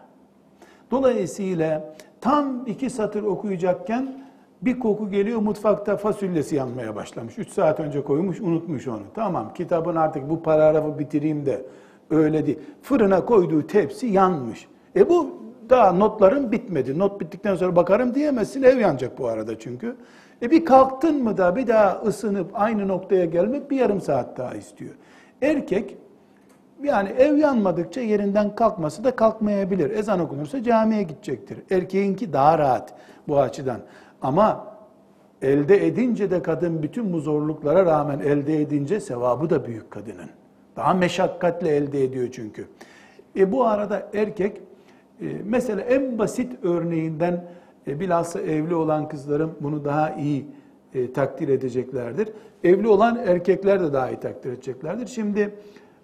[0.90, 4.28] Dolayısıyla tam iki satır okuyacakken
[4.62, 7.38] bir koku geliyor mutfakta fasulyesi yanmaya başlamış.
[7.38, 9.02] Üç saat önce koymuş unutmuş onu.
[9.14, 11.66] Tamam kitabın artık bu paragrafı bitireyim de
[12.10, 12.58] öyle değil.
[12.82, 14.68] Fırına koyduğu tepsi yanmış.
[14.96, 15.38] E bu
[15.70, 16.98] daha notların bitmedi.
[16.98, 18.62] Not bittikten sonra bakarım diyemezsin.
[18.62, 19.96] Ev yanacak bu arada çünkü.
[20.42, 24.54] E bir kalktın mı da bir daha ısınıp aynı noktaya gelmek bir yarım saat daha
[24.54, 24.94] istiyor.
[25.42, 25.96] Erkek
[26.82, 29.90] yani ev yanmadıkça yerinden kalkması da kalkmayabilir.
[29.90, 31.58] Ezan okunursa camiye gidecektir.
[31.70, 32.94] Erkeğinki daha rahat
[33.28, 33.80] bu açıdan.
[34.22, 34.66] Ama
[35.42, 40.30] elde edince de kadın bütün bu zorluklara rağmen elde edince sevabı da büyük kadının.
[40.76, 42.68] Daha meşakkatle elde ediyor çünkü.
[43.36, 44.56] E bu arada erkek
[45.20, 47.44] e, mesela en basit örneğinden
[47.86, 50.46] e, bilhassa evli olan kızlarım bunu daha iyi
[50.94, 52.28] e, takdir edeceklerdir.
[52.64, 55.06] Evli olan erkekler de daha iyi takdir edeceklerdir.
[55.06, 55.54] Şimdi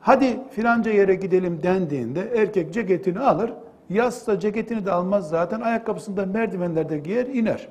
[0.04, 3.52] hadi filanca yere gidelim dendiğinde erkek ceketini alır.
[3.90, 7.68] Yazsa ceketini de almaz zaten ayakkabısında merdivenlerde giyer iner.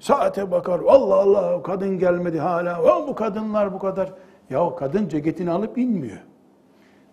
[0.00, 4.12] Saate bakar Allah Allah kadın gelmedi hala o, bu kadınlar bu kadar.
[4.50, 6.18] Ya kadın ceketini alıp inmiyor.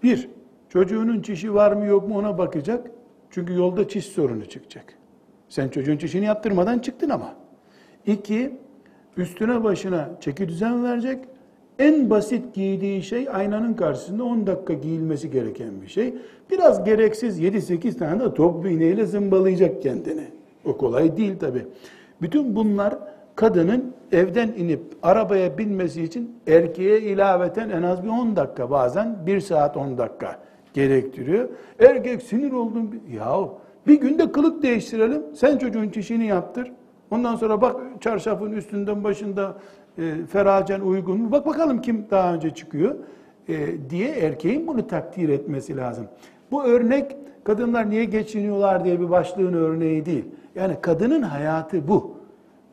[0.03, 0.29] Bir,
[0.69, 2.91] çocuğunun çişi var mı yok mu ona bakacak.
[3.29, 4.93] Çünkü yolda çiş sorunu çıkacak.
[5.49, 7.33] Sen çocuğun çişini yaptırmadan çıktın ama.
[8.05, 8.59] İki,
[9.17, 11.25] üstüne başına çeki düzen verecek.
[11.79, 16.13] En basit giydiği şey aynanın karşısında 10 dakika giyilmesi gereken bir şey.
[16.51, 20.27] Biraz gereksiz 7-8 tane de top iğneyle zımbalayacak kendini.
[20.65, 21.65] O kolay değil tabi.
[22.21, 22.95] Bütün bunlar
[23.35, 29.39] kadının evden inip arabaya binmesi için erkeğe ilaveten en az bir 10 dakika bazen 1
[29.39, 30.39] saat 10 dakika
[30.73, 31.49] gerektiriyor.
[31.79, 32.91] Erkek sinir oldum.
[33.15, 35.23] Yahu bir günde kılık değiştirelim.
[35.33, 36.71] Sen çocuğun çişini yaptır.
[37.11, 39.57] Ondan sonra bak çarşafın üstünden başında
[39.97, 41.31] e, feracen uygun mu?
[41.31, 42.95] Bak bakalım kim daha önce çıkıyor
[43.49, 43.55] e,
[43.89, 46.07] diye erkeğin bunu takdir etmesi lazım.
[46.51, 50.25] Bu örnek kadınlar niye geçiniyorlar diye bir başlığın örneği değil.
[50.55, 52.17] Yani kadının hayatı bu.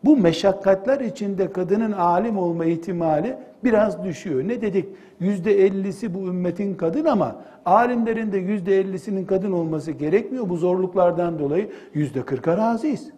[0.04, 4.48] Bu meşakkatler içinde kadının alim olma ihtimali biraz düşüyor.
[4.48, 4.88] Ne dedik?
[5.20, 10.48] Yüzde ellisi bu ümmetin kadın ama alimlerin de yüzde ellisinin kadın olması gerekmiyor.
[10.48, 13.08] Bu zorluklardan dolayı yüzde kırka razıyız.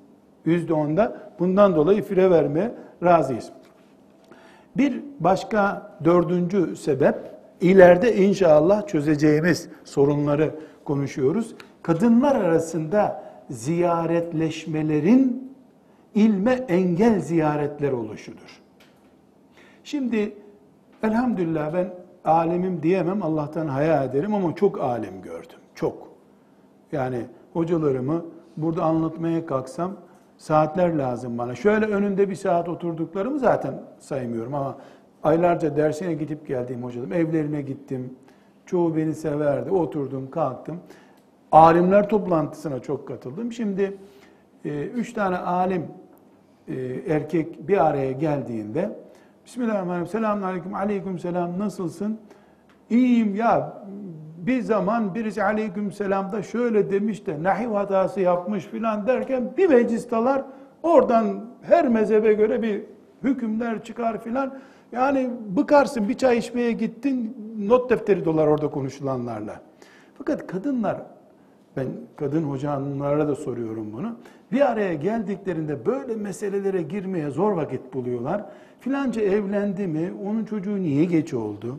[0.44, 3.52] Yüzde onda bundan dolayı fire vermeye razıyız.
[4.78, 7.16] Bir başka dördüncü sebep,
[7.60, 11.54] ileride inşallah çözeceğimiz sorunları konuşuyoruz.
[11.82, 15.52] Kadınlar arasında ziyaretleşmelerin
[16.14, 18.62] ilme engel ziyaretler oluşudur.
[19.84, 20.34] Şimdi
[21.02, 25.58] elhamdülillah ben alemim diyemem Allah'tan haya ederim ama çok alim gördüm.
[25.74, 26.08] Çok.
[26.92, 28.24] Yani hocalarımı
[28.56, 29.92] burada anlatmaya kalksam
[30.38, 31.54] saatler lazım bana.
[31.54, 34.78] Şöyle önünde bir saat oturduklarımı zaten saymıyorum ama
[35.22, 38.14] aylarca dersine gidip geldiğim hocalarım, evlerine gittim.
[38.66, 39.70] Çoğu beni severdi.
[39.70, 40.80] Oturdum, kalktım.
[41.52, 43.52] Alimler toplantısına çok katıldım.
[43.52, 43.96] Şimdi
[44.64, 45.86] e, üç tane alim
[46.68, 46.74] e,
[47.08, 49.06] erkek bir araya geldiğinde
[49.46, 50.06] Bismillahirrahmanirrahim.
[50.06, 50.74] Selamun aleyküm.
[50.74, 51.58] Aleyküm selam.
[51.58, 52.20] Nasılsın?
[52.90, 53.82] İyiyim ya.
[54.46, 60.42] Bir zaman birisi aleyküm selamda şöyle demiş de nahiv hatası yapmış filan derken bir meclistalar
[60.82, 62.82] oradan her mezhebe göre bir
[63.24, 64.58] hükümler çıkar filan.
[64.92, 69.60] Yani bıkarsın bir çay içmeye gittin not defteri dolar orada konuşulanlarla.
[70.18, 71.02] Fakat kadınlar
[71.76, 74.16] ben kadın hocalara da soruyorum bunu.
[74.52, 78.44] Bir araya geldiklerinde böyle meselelere girmeye zor vakit buluyorlar.
[78.80, 80.12] Filanca evlendi mi?
[80.26, 81.78] Onun çocuğu niye geç oldu?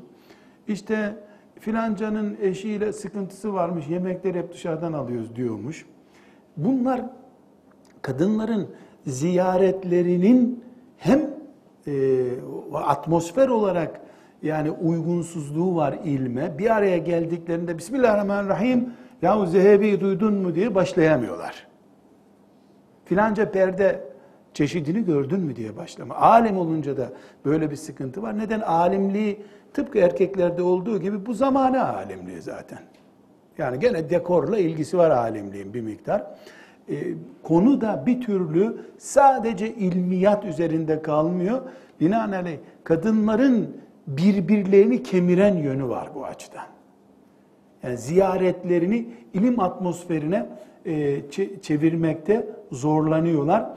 [0.67, 1.15] İşte
[1.59, 5.85] filancanın eşiyle sıkıntısı varmış, yemekleri hep dışarıdan alıyoruz diyormuş.
[6.57, 7.01] Bunlar
[8.01, 8.67] kadınların
[9.05, 10.63] ziyaretlerinin
[10.97, 11.29] hem
[11.87, 12.23] e,
[12.73, 14.01] atmosfer olarak
[14.43, 16.57] yani uygunsuzluğu var ilme.
[16.57, 21.67] Bir araya geldiklerinde Bismillahirrahmanirrahim yahu Zehebi duydun mu diye başlayamıyorlar.
[23.05, 24.03] Filanca perde
[24.53, 26.15] çeşidini gördün mü diye başlama.
[26.15, 27.11] Alim olunca da
[27.45, 28.37] böyle bir sıkıntı var.
[28.37, 28.59] Neden?
[28.59, 29.41] Alimliği
[29.73, 32.79] tıpkı erkeklerde olduğu gibi bu zamane alimliği zaten.
[33.57, 36.23] Yani gene dekorla ilgisi var alimliğin bir miktar.
[36.89, 36.95] Ee,
[37.43, 41.61] konu da bir türlü sadece ilmiyat üzerinde kalmıyor.
[41.99, 46.65] Binaenaleyh kadınların birbirlerini kemiren yönü var bu açıdan.
[47.83, 50.49] Yani ziyaretlerini ilim atmosferine
[50.85, 51.21] e,
[51.61, 53.69] çevirmekte zorlanıyorlar.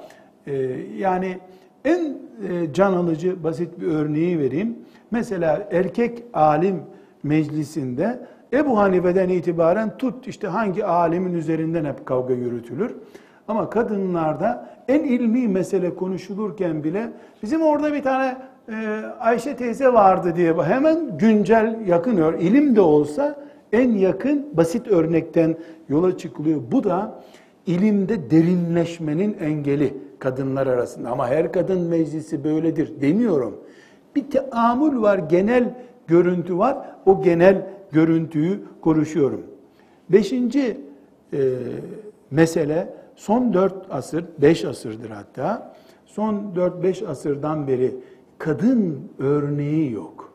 [0.47, 0.53] E,
[0.99, 1.39] yani
[1.85, 4.77] en e, can alıcı basit bir örneği vereyim.
[5.11, 6.83] Mesela erkek alim
[7.23, 8.21] meclisinde
[8.53, 12.95] Ebu Hanife'den itibaren tut işte hangi alimin üzerinden hep kavga yürütülür.
[13.49, 17.09] Ama kadınlarda en ilmi mesele konuşulurken bile
[17.43, 18.37] bizim orada bir tane
[18.69, 23.41] e, Ayşe teyze vardı diye hemen güncel yakın ilim de olsa
[23.73, 25.57] en yakın basit örnekten
[25.89, 26.61] yola çıkılıyor.
[26.73, 27.23] Bu da
[27.67, 31.11] ilimde derinleşmenin engeli kadınlar arasında.
[31.11, 33.61] Ama her kadın meclisi böyledir demiyorum.
[34.17, 35.75] Bir teamül var, genel
[36.07, 36.79] görüntü var.
[37.07, 39.43] O genel görüntüyü konuşuyorum.
[40.11, 40.81] Beşinci
[41.33, 41.39] e,
[42.31, 45.75] mesele son dört asır, beş asırdır hatta.
[46.07, 47.95] Son dört beş asırdan beri
[48.39, 50.33] kadın örneği yok.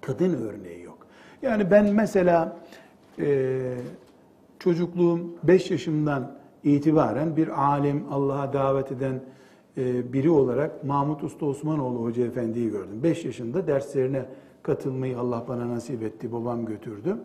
[0.00, 1.06] Kadın örneği yok.
[1.42, 2.56] Yani ben mesela
[3.18, 3.58] e,
[4.58, 6.35] çocukluğum 5 yaşımdan
[6.66, 9.20] itibaren bir alim, Allah'a davet eden
[9.76, 13.02] e, biri olarak Mahmut Usta Osmanoğlu Hoca Efendi'yi gördüm.
[13.02, 14.24] 5 yaşında derslerine
[14.62, 17.16] katılmayı Allah bana nasip etti, babam götürdü.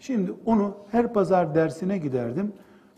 [0.00, 2.52] Şimdi onu her pazar dersine giderdim.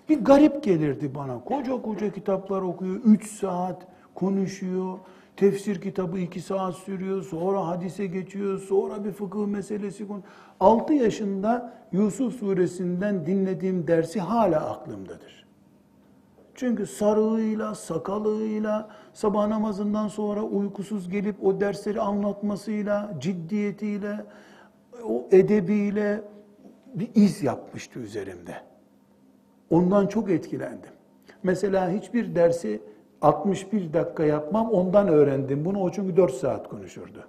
[0.08, 1.44] Bir garip gelirdi bana.
[1.44, 4.98] Koca koca kitaplar okuyor, 3 saat konuşuyor.
[5.36, 10.22] Tefsir kitabı 2 saat sürüyor, sonra hadise geçiyor, sonra bir fıkıh meselesi konu.
[10.60, 15.45] 6 yaşında Yusuf suresinden dinlediğim dersi hala aklımdadır.
[16.56, 24.24] Çünkü sarığıyla, sakalıyla, sabah namazından sonra uykusuz gelip o dersleri anlatmasıyla, ciddiyetiyle,
[25.04, 26.22] o edebiyle
[26.94, 28.54] bir iz yapmıştı üzerimde.
[29.70, 30.90] Ondan çok etkilendim.
[31.42, 32.82] Mesela hiçbir dersi
[33.22, 35.82] 61 dakika yapmam ondan öğrendim bunu.
[35.82, 37.24] O çünkü 4 saat konuşurdu.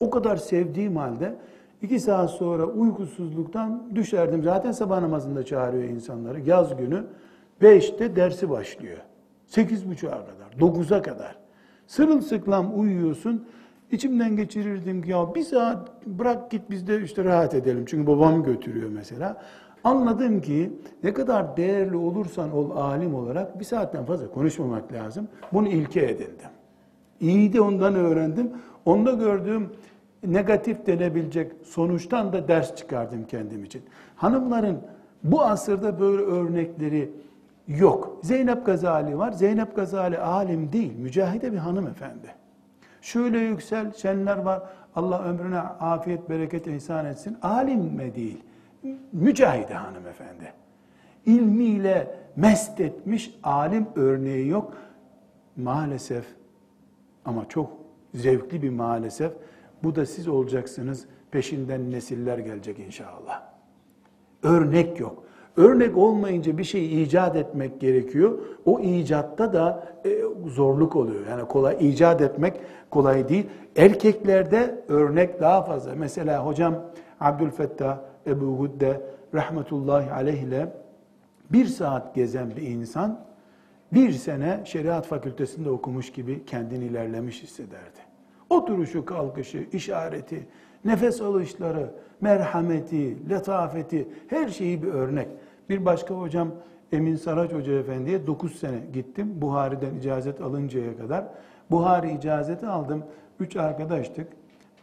[0.00, 1.34] O kadar sevdiğim halde
[1.82, 4.42] 2 saat sonra uykusuzluktan düşerdim.
[4.42, 6.40] Zaten sabah namazında çağırıyor insanları.
[6.40, 7.04] Yaz günü
[7.62, 8.98] 5'te dersi başlıyor.
[9.50, 11.36] 8.30'a kadar, 9'a kadar.
[11.86, 13.46] Sırılsıklam uyuyorsun.
[13.90, 17.84] İçimden geçirirdim ki ya bir saat bırak git biz de işte rahat edelim.
[17.88, 19.42] Çünkü babam götürüyor mesela.
[19.84, 25.28] Anladım ki ne kadar değerli olursan ol alim olarak bir saatten fazla konuşmamak lazım.
[25.52, 26.50] Bunu ilke edindim.
[27.20, 28.52] İyi de ondan öğrendim.
[28.84, 29.70] Onda gördüğüm
[30.26, 33.82] negatif denebilecek sonuçtan da ders çıkardım kendim için.
[34.16, 34.78] Hanımların
[35.24, 37.12] bu asırda böyle örnekleri
[37.68, 38.18] yok.
[38.22, 39.32] Zeynep Gazali var.
[39.32, 42.34] Zeynep Gazali alim değil, mücahide bir hanımefendi.
[43.02, 44.62] Şöyle yüksel şenler var.
[44.96, 47.38] Allah ömrüne afiyet, bereket ihsan etsin.
[47.42, 48.44] Alim mi değil?
[49.12, 50.52] Mücahide hanımefendi.
[51.26, 54.76] İlmiyle mest etmiş alim örneği yok.
[55.56, 56.24] Maalesef
[57.24, 57.72] ama çok
[58.14, 59.32] zevkli bir maalesef.
[59.82, 61.06] Bu da siz olacaksınız.
[61.30, 63.42] Peşinden nesiller gelecek inşallah.
[64.42, 65.24] Örnek yok.
[65.56, 68.38] Örnek olmayınca bir şey icat etmek gerekiyor.
[68.64, 71.26] O icatta da e, zorluk oluyor.
[71.30, 72.60] Yani kolay icat etmek
[72.90, 73.46] kolay değil.
[73.76, 75.94] Erkeklerde örnek daha fazla.
[75.94, 76.74] Mesela hocam
[77.20, 79.00] Abdülfettah Ebu Hudde
[79.34, 80.72] rahmetullahi aleyh ile
[81.52, 83.20] bir saat gezen bir insan
[83.92, 88.00] bir sene şeriat fakültesinde okumuş gibi kendini ilerlemiş hissederdi.
[88.50, 90.48] Oturuşu, kalkışı, işareti,
[90.84, 95.28] nefes alışları, merhameti, letafeti, her şeyi bir örnek.
[95.68, 96.48] Bir başka hocam
[96.92, 99.32] Emin Saraç Hoca Efendi'ye 9 sene gittim.
[99.40, 101.24] Buhari'den icazet alıncaya kadar.
[101.70, 103.04] Buhari icazeti aldım.
[103.40, 104.26] Üç arkadaştık.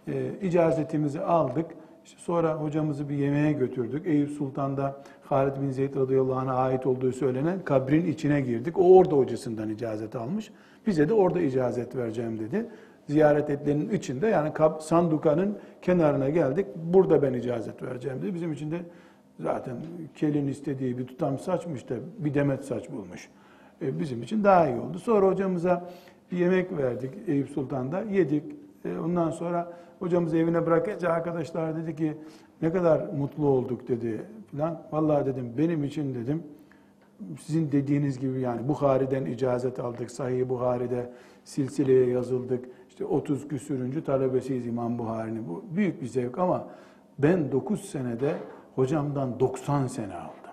[0.08, 1.66] E, icazetimizi aldık.
[2.06, 4.08] İşte sonra hocamızı bir yemeğe götürdük.
[4.08, 8.78] Eyüp Sultan'da Halid bin Zeyd radıyallahu anh'a ait olduğu söylenen kabrin içine girdik.
[8.78, 10.52] O orada hocasından icazet almış.
[10.88, 12.66] Bize de orada icazet vereceğim dedi.
[13.08, 16.68] Ziyaret etlerinin içinde yani sandukanın kenarına geldik.
[16.76, 18.34] Burada ben icazet vereceğim dedi.
[18.34, 18.78] Bizim için de
[19.40, 19.76] zaten
[20.16, 23.30] kelin istediği bir tutam saçmış da bir demet saç bulmuş.
[23.82, 25.00] E, bizim için daha iyi oldu.
[25.00, 25.90] Sonra hocamıza
[26.32, 28.02] bir yemek verdik Eyüp Sultan'da.
[28.02, 28.44] Yedik.
[28.86, 32.18] E, ondan sonra hocamızı evine bırakınca arkadaşlar dedi ki
[32.62, 34.82] ne kadar mutlu olduk dedi filan.
[34.92, 36.44] Vallahi dedim benim için dedim
[37.40, 40.12] sizin dediğiniz gibi yani Bukhari'den icazet aldık.
[40.12, 41.10] Sahih Bukhari'de
[41.44, 42.66] silsileye yazıldık.
[42.98, 45.48] İşte 30 küsürüncü talebesiyiz İmam Buhari'nin.
[45.48, 46.68] Bu büyük bir zevk ama
[47.20, 48.36] ben 9 senede
[48.76, 50.52] hocamdan 90 sene aldım.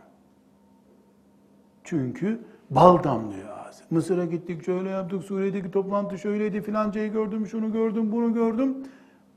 [1.85, 2.41] Çünkü
[2.71, 3.83] bal damlıyor ağzı.
[3.91, 8.77] Mısır'a gittik şöyle yaptık, Suriye'deki toplantı şöyleydi, filancayı gördüm, şunu gördüm, bunu gördüm.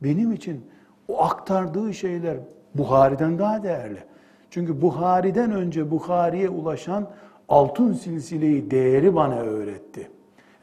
[0.04, 0.66] Benim için
[1.08, 2.38] o aktardığı şeyler
[2.76, 4.00] Buhari'den daha değerli.
[4.50, 7.10] Çünkü Buhari'den önce Buhari'ye ulaşan
[7.50, 10.10] altın silsileyi, değeri bana öğretti.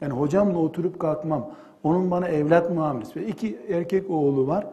[0.01, 1.51] Yani hocamla oturup kalkmam,
[1.85, 4.67] onun bana evlat muamelesi iki erkek oğlu var.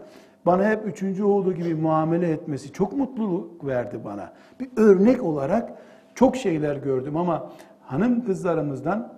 [0.46, 4.32] Bana hep üçüncü oğlu gibi muamele etmesi çok mutluluk verdi bana.
[4.60, 5.72] Bir örnek olarak
[6.14, 7.50] çok şeyler gördüm ama
[7.80, 9.12] hanım kızlarımızdan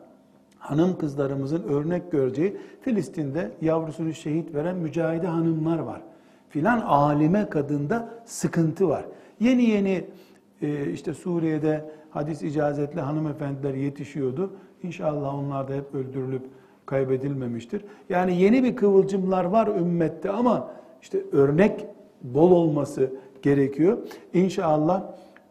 [0.59, 6.01] hanım kızlarımızın örnek göreceği Filistin'de yavrusunu şehit veren mücahide hanımlar var.
[6.49, 9.05] Filan alime kadında sıkıntı var.
[9.41, 10.05] Yeni yeni
[10.63, 14.51] e, işte Suriye'de hadis icazetli hanımefendiler yetişiyordu.
[14.83, 16.43] İnşallah onlar da hep öldürülüp
[16.87, 17.85] kaybedilmemiştir.
[18.09, 20.71] Yani yeni bir kıvılcımlar var ümmette ama
[21.03, 21.87] işte örnek
[22.23, 23.11] bol olması
[23.43, 23.99] gerekiyor.
[24.35, 25.03] İnşallah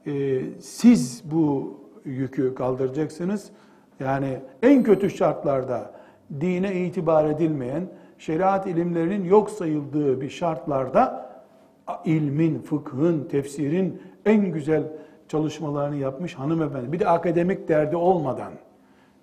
[0.08, 1.74] e, siz bu
[2.06, 3.50] yükü kaldıracaksınız.
[4.00, 5.94] Yani en kötü şartlarda
[6.42, 11.30] dine itibar edilmeyen, şeriat ilimlerinin yok sayıldığı bir şartlarda
[12.06, 14.84] ilmin, fıkhın, tefsirin en güzel
[15.28, 16.92] çalışmalarını yapmış hanımefendi.
[16.92, 18.54] Bir de akademik derdi olmadan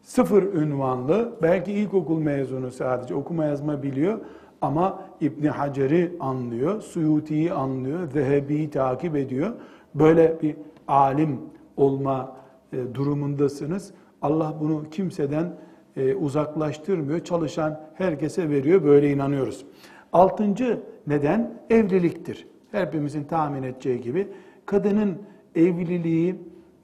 [0.03, 4.19] sıfır ünvanlı, belki ilkokul mezunu sadece okuma yazma biliyor
[4.61, 9.53] ama İbni Hacer'i anlıyor, Suyuti'yi anlıyor, Zehebi'yi takip ediyor.
[9.95, 10.57] Böyle bir
[10.89, 11.41] alim
[11.77, 12.37] olma
[12.73, 13.93] e, durumundasınız.
[14.23, 15.57] Allah bunu kimseden
[15.97, 17.25] e, uzaklaştırmıyor.
[17.25, 18.85] Çalışan herkese veriyor.
[18.85, 19.65] Böyle inanıyoruz.
[20.13, 22.47] Altıncı neden evliliktir.
[22.73, 24.29] Hepimizin tahmin edeceği gibi
[24.67, 25.19] kadının
[25.55, 26.37] evliliği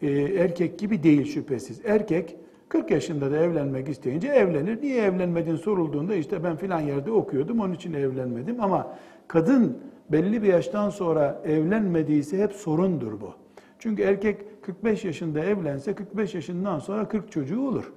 [0.03, 1.81] e, erkek gibi değil şüphesiz.
[1.85, 2.37] Erkek
[2.69, 4.83] 40 yaşında da evlenmek isteyince evlenir.
[4.83, 8.61] Niye evlenmedin sorulduğunda işte ben filan yerde okuyordum onun için evlenmedim.
[8.61, 8.97] Ama
[9.29, 9.79] kadın
[10.12, 13.35] belli bir yaştan sonra evlenmediyse hep sorundur bu.
[13.79, 17.93] Çünkü erkek 45 yaşında evlense 45 yaşından sonra 40 çocuğu olur.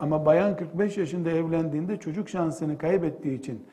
[0.00, 3.64] Ama bayan 45 yaşında evlendiğinde çocuk şansını kaybettiği için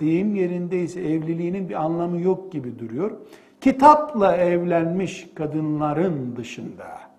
[0.00, 3.10] deyim yerindeyse evliliğinin bir anlamı yok gibi duruyor.
[3.60, 7.09] Kitapla evlenmiş kadınların dışında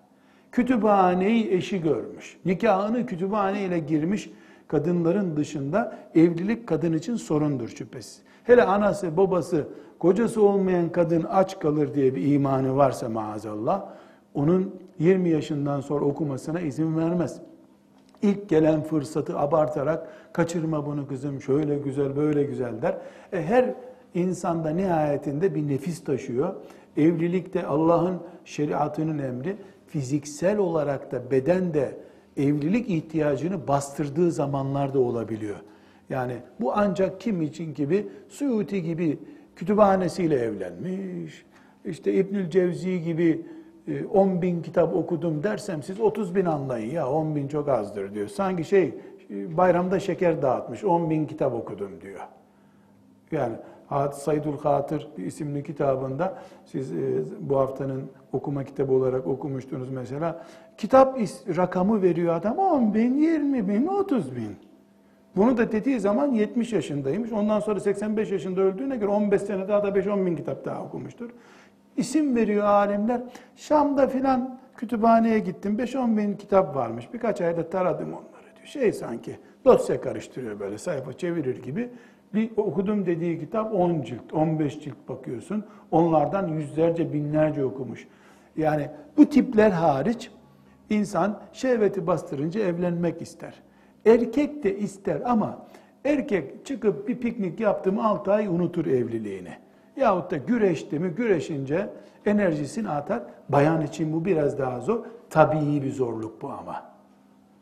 [0.52, 4.30] kütüphaneyi eşi görmüş, nikahını kütüphaneyle girmiş
[4.68, 8.22] kadınların dışında evlilik kadın için sorundur şüphesiz.
[8.44, 13.84] Hele anası, babası, kocası olmayan kadın aç kalır diye bir imanı varsa maazallah,
[14.34, 17.40] onun 20 yaşından sonra okumasına izin vermez.
[18.22, 22.96] İlk gelen fırsatı abartarak kaçırma bunu kızım şöyle güzel böyle güzel der.
[23.32, 23.74] E her
[24.14, 26.54] insanda nihayetinde bir nefis taşıyor.
[26.96, 29.56] Evlilikte Allah'ın şeriatının emri
[29.92, 31.96] fiziksel olarak da beden de
[32.36, 35.56] evlilik ihtiyacını bastırdığı zamanlarda olabiliyor.
[36.10, 39.18] Yani bu ancak kim için gibi Suyuti gibi
[39.56, 41.44] kütüphanesiyle evlenmiş.
[41.84, 43.46] İşte İbnül Cevzi gibi
[44.12, 48.14] 10 e, bin kitap okudum dersem siz 30 bin anlayın ya 10 bin çok azdır
[48.14, 48.28] diyor.
[48.28, 48.94] Sanki şey
[49.30, 52.20] e, bayramda şeker dağıtmış 10 bin kitap okudum diyor.
[53.32, 53.54] Yani
[54.12, 60.44] Saydul Hatır isimli kitabında siz e, bu haftanın okuma kitabı olarak okumuştunuz mesela.
[60.76, 61.18] Kitap
[61.56, 64.56] rakamı veriyor adam 10 bin, 20 bin, 30 bin.
[65.36, 67.32] Bunu da dediği zaman 70 yaşındaymış.
[67.32, 71.30] Ondan sonra 85 yaşında öldüğüne göre 15 sene daha da 5-10 bin kitap daha okumuştur.
[71.96, 73.20] İsim veriyor alimler.
[73.56, 75.78] Şam'da filan kütüphaneye gittim.
[75.78, 77.14] 5-10 bin kitap varmış.
[77.14, 78.66] Birkaç ayda taradım onları diyor.
[78.66, 81.90] Şey sanki dosya karıştırıyor böyle sayfa çevirir gibi.
[82.34, 85.64] Bir okudum dediği kitap 10 cilt, 15 cilt bakıyorsun.
[85.90, 88.08] Onlardan yüzlerce, binlerce okumuş.
[88.56, 90.30] Yani bu tipler hariç
[90.90, 93.62] insan şehveti bastırınca evlenmek ister.
[94.06, 95.66] Erkek de ister ama
[96.04, 99.52] erkek çıkıp bir piknik yaptı mı 6 ay unutur evliliğini.
[99.96, 101.90] Yahut da güreşti mi güreşince
[102.26, 103.22] enerjisini atar.
[103.48, 105.04] Bayan için bu biraz daha zor.
[105.30, 106.92] Tabii bir zorluk bu ama.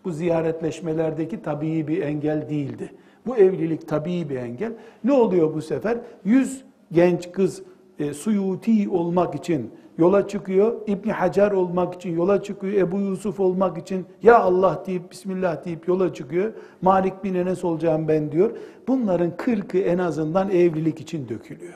[0.05, 2.93] Bu ziyaretleşmelerdeki tabii bir engel değildi.
[3.27, 4.73] Bu evlilik tabii bir engel.
[5.05, 5.99] Ne oluyor bu sefer?
[6.25, 7.63] Yüz genç kız
[7.99, 9.71] e, Suyuti olmak için
[10.01, 10.75] yola çıkıyor.
[10.87, 12.73] İbni Hacer olmak için yola çıkıyor.
[12.89, 16.53] Ebu Yusuf olmak için ya Allah deyip Bismillah deyip yola çıkıyor.
[16.83, 18.51] Malik bin Enes olacağım ben diyor.
[18.89, 21.75] Bunların kırkı en azından evlilik için dökülüyor.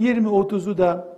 [0.00, 1.16] 20-30'u da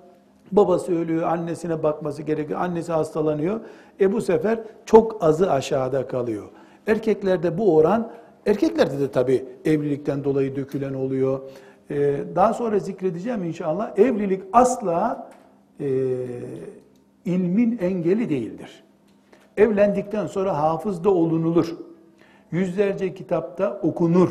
[0.52, 3.60] babası ölüyor, annesine bakması gerekiyor, annesi hastalanıyor.
[4.00, 6.44] E bu sefer çok azı aşağıda kalıyor.
[6.86, 8.10] Erkeklerde bu oran,
[8.46, 11.40] erkeklerde de tabii evlilikten dolayı dökülen oluyor.
[11.90, 13.98] Ee, daha sonra zikredeceğim inşallah.
[13.98, 15.30] Evlilik asla
[15.80, 15.86] e,
[17.24, 18.84] ilmin engeli değildir.
[19.56, 21.76] Evlendikten sonra hafız da olunulur.
[22.50, 24.28] Yüzlerce kitapta okunur.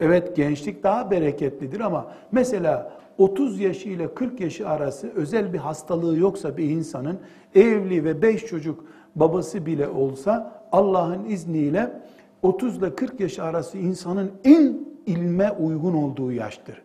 [0.00, 6.18] Evet gençlik daha bereketlidir ama mesela 30 yaşı ile 40 yaşı arası özel bir hastalığı
[6.18, 7.18] yoksa bir insanın
[7.54, 8.84] evli ve 5 çocuk
[9.16, 12.00] babası bile olsa Allah'ın izniyle
[12.42, 16.82] 30 ile 40 yaş arası insanın en ilme uygun olduğu yaştır.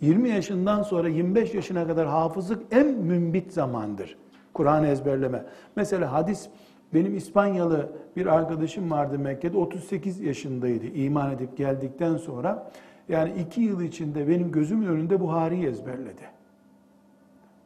[0.00, 4.16] 20 yaşından sonra 25 yaşına kadar hafızlık en mümbit zamandır.
[4.52, 5.44] Kur'an ezberleme.
[5.76, 6.48] Mesela hadis
[6.94, 12.70] benim İspanyalı bir arkadaşım vardı Mekke'de 38 yaşındaydı iman edip geldikten sonra.
[13.08, 16.22] Yani iki yıl içinde benim gözümün önünde Buhari'yi ezberledi.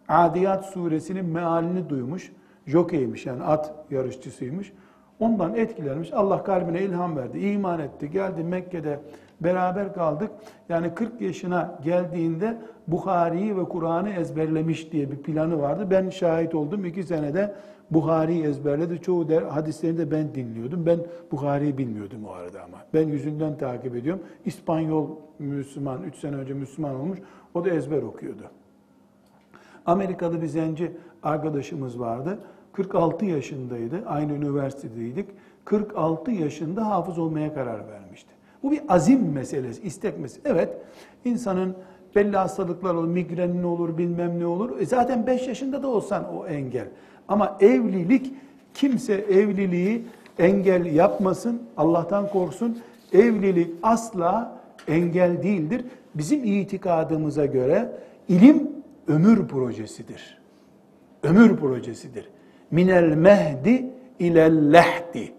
[0.08, 2.32] Adiyat suresinin mealini duymuş.
[2.66, 4.72] Jokeymiş yani at yarışçısıymış.
[5.20, 6.12] Ondan etkilenmiş.
[6.12, 7.38] Allah kalbine ilham verdi.
[7.38, 8.10] iman etti.
[8.10, 9.00] Geldi Mekke'de
[9.44, 10.30] beraber kaldık.
[10.68, 15.86] Yani 40 yaşına geldiğinde Buhari'yi ve Kur'an'ı ezberlemiş diye bir planı vardı.
[15.90, 16.84] Ben şahit oldum.
[16.84, 17.54] iki senede
[17.90, 19.02] Buhari'yi ezberledi.
[19.02, 20.86] Çoğu der, hadislerini de ben dinliyordum.
[20.86, 20.98] Ben
[21.32, 22.78] Buhari'yi bilmiyordum o arada ama.
[22.94, 24.22] Ben yüzünden takip ediyorum.
[24.44, 27.18] İspanyol Müslüman, 3 sene önce Müslüman olmuş.
[27.54, 28.42] O da ezber okuyordu.
[29.86, 32.38] Amerikalı bir zenci arkadaşımız vardı.
[32.72, 34.02] 46 yaşındaydı.
[34.06, 35.28] Aynı üniversitedeydik.
[35.64, 38.31] 46 yaşında hafız olmaya karar vermişti.
[38.62, 40.48] Bu bir azim meselesi, istek meselesi.
[40.48, 40.68] Evet,
[41.24, 41.76] insanın
[42.14, 44.80] belli hastalıklar olur, migrenin olur, bilmem ne olur.
[44.80, 46.88] E zaten 5 yaşında da olsan o engel.
[47.28, 48.34] Ama evlilik,
[48.74, 50.04] kimse evliliği
[50.38, 52.78] engel yapmasın, Allah'tan korksun.
[53.12, 54.58] Evlilik asla
[54.88, 55.84] engel değildir.
[56.14, 57.92] Bizim itikadımıza göre
[58.28, 58.70] ilim
[59.08, 60.38] ömür projesidir.
[61.22, 62.28] Ömür projesidir.
[62.70, 65.32] Minel mehdi ilel lehdi.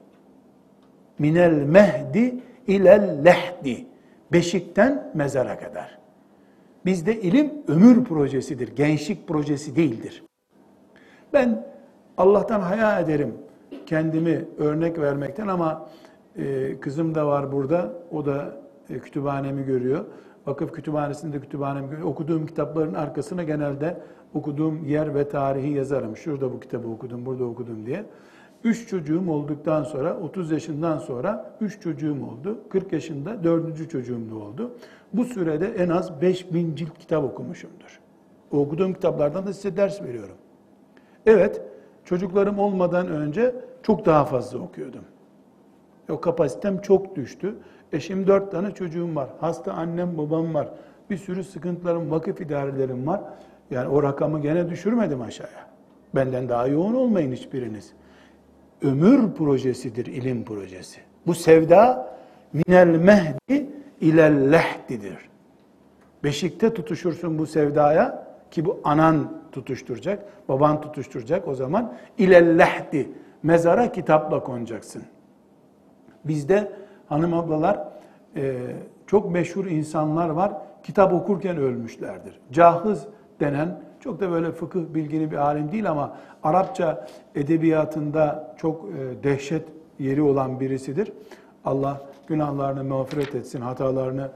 [1.19, 2.36] Minel mehdi
[2.68, 3.86] ilel lehdi.
[4.32, 5.99] Beşikten mezara kadar.
[6.86, 10.24] Bizde ilim ömür projesidir, gençlik projesi değildir.
[11.34, 11.66] Ben
[12.18, 13.34] Allah'tan haya ederim
[13.86, 15.89] kendimi örnek vermekten ama
[16.38, 17.93] e, kızım da var burada.
[18.11, 18.55] O da
[18.89, 20.05] e, kütüphanemi görüyor.
[20.45, 22.07] Vakıf kütüphanesinde kütüphanemi görüyor.
[22.07, 23.97] Okuduğum kitapların arkasına genelde
[24.34, 26.18] okuduğum yer ve tarihi yazarım.
[26.18, 28.05] Şurada bu kitabı okudum, burada okudum diye.
[28.64, 32.57] Üç çocuğum olduktan sonra, 30 yaşından sonra üç çocuğum oldu.
[32.70, 34.72] 40 yaşında dördüncü çocuğum da oldu.
[35.14, 37.99] Bu sürede en az 5000 cilt kitap okumuşumdur.
[38.51, 40.36] O okuduğum kitaplardan da size ders veriyorum.
[41.26, 41.61] Evet,
[42.05, 45.03] çocuklarım olmadan önce çok daha fazla okuyordum.
[46.09, 47.55] O kapasitem çok düştü.
[47.93, 49.30] Eşim dört tane çocuğum var.
[49.39, 50.70] Hasta annem babam var.
[51.09, 53.22] Bir sürü sıkıntılarım, vakıf idarelerim var.
[53.72, 55.68] Yani o rakamı gene düşürmedim aşağıya.
[56.16, 57.93] Benden daha yoğun olmayın hiçbiriniz.
[58.84, 61.00] Ömür projesidir ilim projesi.
[61.28, 62.14] Bu sevda
[62.54, 63.70] minel mehdi
[64.02, 65.18] ilel lehdidir.
[66.24, 73.10] Beşikte tutuşursun bu sevdaya ki bu anan tutuşturacak, baban tutuşturacak o zaman ilel lehdi
[73.44, 75.04] mezara kitapla konacaksın.
[76.26, 76.72] Bizde
[77.08, 77.88] hanım ablalar
[78.36, 78.56] e,
[79.08, 80.54] çok meşhur insanlar var
[80.84, 82.40] kitap okurken ölmüşlerdir.
[82.52, 83.08] Cahız
[83.40, 89.68] denen çok da böyle fıkıh bilgini bir alim değil ama Arapça edebiyatında çok e, dehşet
[89.99, 91.12] yeri olan birisidir.
[91.66, 94.30] Allah günahlarını mağfiret etsin, hatalarını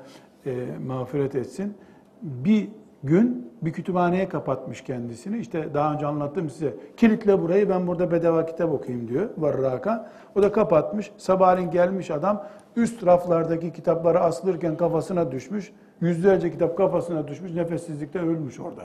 [0.46, 0.56] e,
[0.88, 1.74] mağfiret etsin.
[2.22, 2.70] Bir
[3.04, 5.38] gün bir kütüphaneye kapatmış kendisini.
[5.38, 6.74] İşte daha önce anlattım size.
[6.98, 10.10] Kilitle burayı ben burada bedava kitap okuyayım diyor Varraka.
[10.36, 11.12] O da kapatmış.
[11.18, 12.44] Sabahleyin gelmiş adam
[12.76, 15.72] üst raflardaki kitapları asılırken kafasına düşmüş.
[16.02, 17.52] Yüzlerce kitap kafasına düşmüş.
[17.52, 18.84] Nefessizlikten ölmüş orada.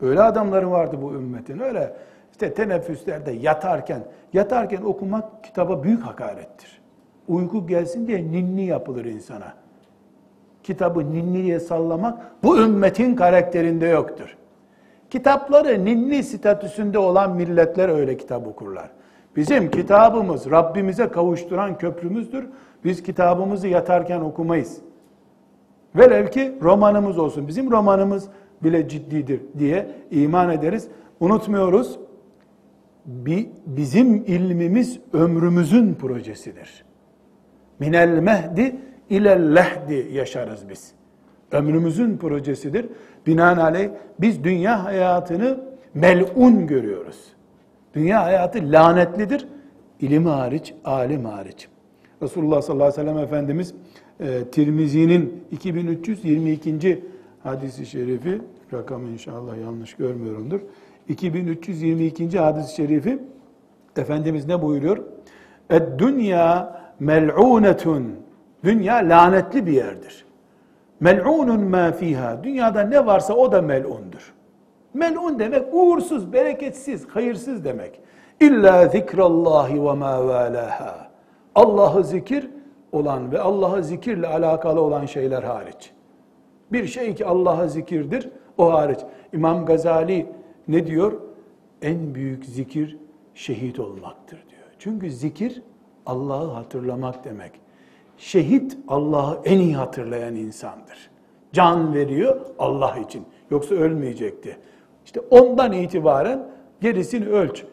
[0.00, 1.58] Öyle adamları vardı bu ümmetin.
[1.58, 1.92] Öyle
[2.32, 4.00] işte teneffüslerde yatarken,
[4.32, 6.80] yatarken okumak kitaba büyük hakarettir.
[7.28, 9.54] Uyku gelsin diye ninni yapılır insana.
[10.62, 14.36] Kitabı ninniye sallamak bu ümmetin karakterinde yoktur.
[15.10, 18.90] Kitapları ninni statüsünde olan milletler öyle kitap okurlar.
[19.36, 22.48] Bizim kitabımız Rabbimize kavuşturan köprümüzdür.
[22.84, 24.78] Biz kitabımızı yatarken okumayız.
[25.96, 27.48] Velev ki romanımız olsun.
[27.48, 28.28] Bizim romanımız
[28.62, 30.88] bile ciddidir diye iman ederiz.
[31.20, 31.98] Unutmuyoruz.
[33.66, 36.84] Bizim ilmimiz ömrümüzün projesidir.
[37.78, 38.76] Minel mehdi
[39.10, 40.92] ilel lehdi yaşarız biz.
[41.52, 42.86] Ömrümüzün projesidir.
[43.26, 43.90] Binaenaleyh
[44.20, 45.60] biz dünya hayatını
[45.94, 47.24] melun görüyoruz.
[47.94, 49.48] Dünya hayatı lanetlidir.
[50.00, 51.68] İlim hariç, alim hariç.
[52.22, 53.74] Resulullah sallallahu aleyhi ve sellem Efendimiz
[54.20, 57.04] e, Tirmizi'nin 2322.
[57.44, 58.42] hadisi şerifi,
[58.72, 60.60] rakamı inşallah yanlış görmüyorumdur.
[61.08, 62.38] 2322.
[62.38, 63.18] hadis-i şerifi
[63.96, 64.98] Efendimiz ne buyuruyor?
[65.70, 68.16] Ed-dünya mel'unetun.
[68.64, 70.24] Dünya lanetli bir yerdir.
[71.00, 72.44] Mel'unun ma fiha.
[72.44, 74.34] Dünyada ne varsa o da mel'undur.
[74.94, 78.00] Mel'un demek uğursuz, bereketsiz, hayırsız demek.
[78.40, 81.08] İlla zikrallahi ve ma valaha.
[81.54, 82.50] Allah'ı zikir,
[82.92, 85.93] olan ve Allah'a zikirle alakalı olan şeyler hariç.
[86.74, 88.98] Bir şey ki Allah'a zikirdir, o hariç.
[89.32, 90.26] İmam Gazali
[90.68, 91.12] ne diyor?
[91.82, 92.98] En büyük zikir
[93.34, 94.68] şehit olmaktır diyor.
[94.78, 95.62] Çünkü zikir
[96.06, 97.52] Allah'ı hatırlamak demek.
[98.16, 101.10] Şehit Allah'ı en iyi hatırlayan insandır.
[101.52, 103.24] Can veriyor Allah için.
[103.50, 104.56] Yoksa ölmeyecekti.
[105.04, 106.46] İşte ondan itibaren
[106.80, 107.64] gerisini ölç.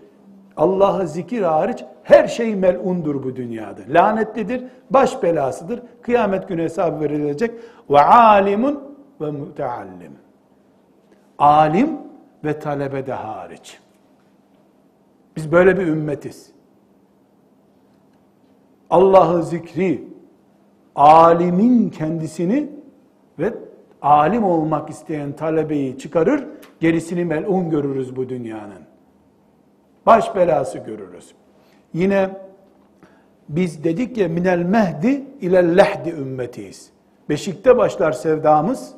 [0.58, 3.82] Allah'ı zikir hariç her şey melundur bu dünyada.
[3.89, 5.82] Lanetlidir, baş belasıdır.
[6.02, 7.52] Kıyamet günü hesabı verilecek.
[7.89, 8.90] Ve alimun
[9.22, 10.11] ve müteallim.
[11.38, 11.89] Alim
[12.43, 13.80] ve talebe de hariç.
[15.36, 16.51] Biz böyle bir ümmetiz.
[18.89, 20.03] Allah'ı zikri,
[20.95, 22.69] alimin kendisini
[23.39, 23.53] ve
[24.01, 26.47] alim olmak isteyen talebeyi çıkarır,
[26.80, 28.82] gerisini melun görürüz bu dünyanın.
[30.05, 31.32] Baş belası görürüz.
[31.93, 32.30] Yine
[33.49, 36.91] biz dedik ya minel mehdi ile lehdi ümmetiyiz.
[37.30, 38.93] Beşikte başlar sevdamız,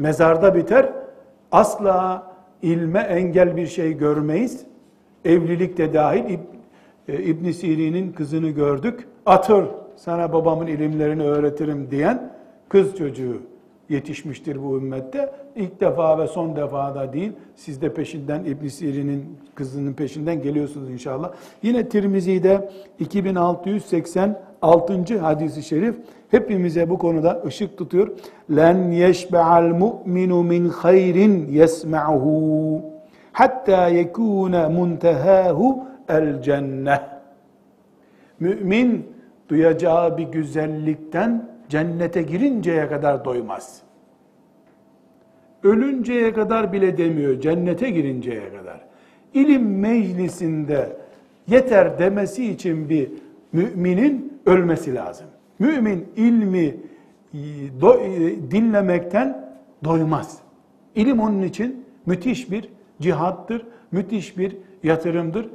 [0.00, 0.92] mezarda biter.
[1.52, 2.26] Asla
[2.62, 4.66] ilme engel bir şey görmeyiz.
[5.24, 6.38] Evlilik de dahil
[7.08, 9.08] e, İbn Sirin'in kızını gördük.
[9.26, 9.64] Atır
[9.96, 12.32] sana babamın ilimlerini öğretirim diyen
[12.68, 13.42] kız çocuğu
[13.88, 15.32] yetişmiştir bu ümmette.
[15.56, 17.32] İlk defa ve son defa da değil.
[17.54, 21.32] Siz de peşinden İbn Sirin'in kızının peşinden geliyorsunuz inşallah.
[21.62, 22.70] Yine Tirmizi'de
[24.62, 25.18] 2686.
[25.20, 25.96] hadisi şerif
[26.30, 28.08] hepimize bu konuda ışık tutuyor.
[28.56, 32.82] Len yeşbe'al mu'minu min hayrin yesma'hu
[33.32, 37.00] hatta yekune muntehahu el cenneh.
[38.40, 39.06] Mümin
[39.48, 43.82] duyacağı bir güzellikten cennete girinceye kadar doymaz.
[45.62, 48.80] Ölünceye kadar bile demiyor, cennete girinceye kadar.
[49.34, 50.96] İlim meclisinde
[51.48, 53.10] yeter demesi için bir
[53.52, 55.26] müminin ölmesi lazım.
[55.58, 56.76] Mümin ilmi
[57.34, 60.38] e, e, dinlemekten doymaz.
[60.94, 62.68] İlim onun için müthiş bir
[63.00, 65.48] cihattır, müthiş bir yatırımdır.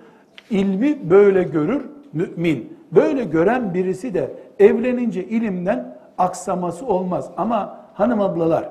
[0.50, 2.78] İlmi böyle görür mümin.
[2.92, 7.32] Böyle gören birisi de evlenince ilimden aksaması olmaz.
[7.38, 8.70] Ama hanım ablalar,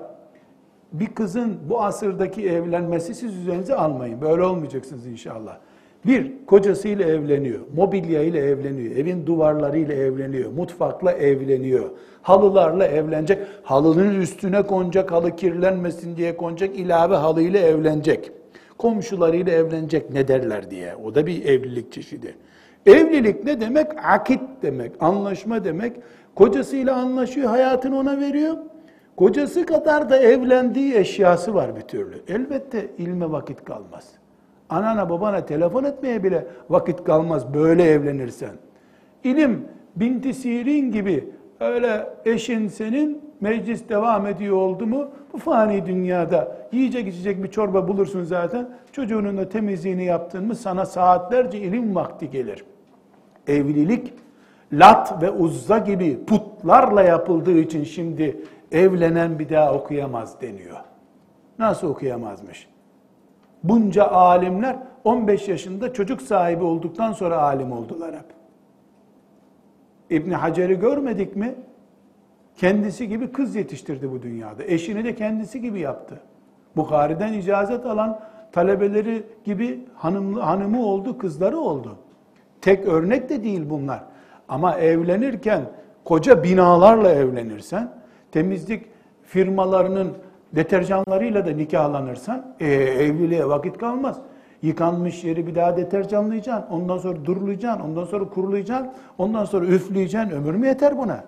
[0.93, 4.21] bir kızın bu asırdaki evlenmesi siz üzerinize almayın.
[4.21, 5.59] Böyle olmayacaksınız inşallah.
[6.07, 11.91] Bir, kocasıyla evleniyor, mobilya ile evleniyor, evin duvarlarıyla evleniyor, mutfakla evleniyor,
[12.23, 18.33] halılarla evlenecek, halının üstüne konacak, halı kirlenmesin diye konacak, ilave halıyla evlenecek.
[18.79, 20.97] Komşularıyla evlenecek ne derler diye.
[21.05, 22.35] O da bir evlilik çeşidi.
[22.87, 23.87] Evlilik ne demek?
[24.05, 25.93] Akit demek, anlaşma demek.
[26.35, 28.57] Kocasıyla anlaşıyor, hayatını ona veriyor.
[29.17, 32.15] Kocası kadar da evlendiği eşyası var bir türlü.
[32.29, 34.24] Elbette ilme vakit kalmaz.
[34.71, 38.53] Anana babana telefon etmeye bile vakit kalmaz böyle evlenirsen.
[39.25, 46.57] İlim binti sirin gibi öyle eşin senin meclis devam ediyor oldu mu bu fani dünyada
[46.73, 48.69] yiyecek içecek bir çorba bulursun zaten.
[48.93, 52.65] Çocuğunun da temizliğini yaptın mı sana saatlerce ilim vakti gelir.
[53.47, 54.13] Evlilik
[54.73, 58.37] Lat ve Uzza gibi putlarla yapıldığı için şimdi
[58.73, 60.77] evlenen bir daha okuyamaz deniyor.
[61.59, 62.69] Nasıl okuyamazmış?
[63.65, 68.25] Bunca alimler 15 yaşında çocuk sahibi olduktan sonra alim oldular hep.
[70.11, 71.55] İbn Hacer'i görmedik mi?
[72.57, 74.65] Kendisi gibi kız yetiştirdi bu dünyada.
[74.65, 76.21] Eşini de kendisi gibi yaptı.
[76.77, 78.21] Bukhari'den icazet alan
[78.53, 81.97] talebeleri gibi hanımlı, hanımı oldu, kızları oldu.
[82.61, 84.05] Tek örnek de değil bunlar.
[84.49, 85.63] Ama evlenirken
[86.05, 87.93] koca binalarla evlenirsen,
[88.33, 88.87] temizlik
[89.23, 90.13] firmalarının
[90.57, 94.17] deterjanlarıyla da nikahlanırsan e, evliliğe vakit kalmaz.
[94.63, 100.31] Yıkanmış yeri bir daha deterjanlayacaksın, ondan sonra durulayacaksın, ondan sonra kurulayacaksın, ondan sonra üfleyeceksin.
[100.31, 101.25] Ömür mü yeter buna?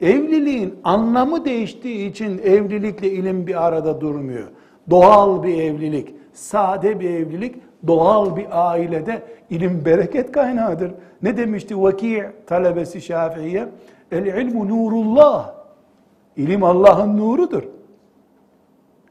[0.00, 4.48] Evliliğin anlamı değiştiği için evlilikle ilim bir arada durmuyor.
[4.90, 7.56] Doğal bir evlilik, sade bir evlilik,
[7.86, 10.92] doğal bir ailede ilim bereket kaynağıdır.
[11.22, 13.68] Ne demişti Vaki talebesi Şafii'ye?
[14.12, 15.54] El ilmu nurullah.
[16.36, 17.62] İlim Allah'ın nurudur.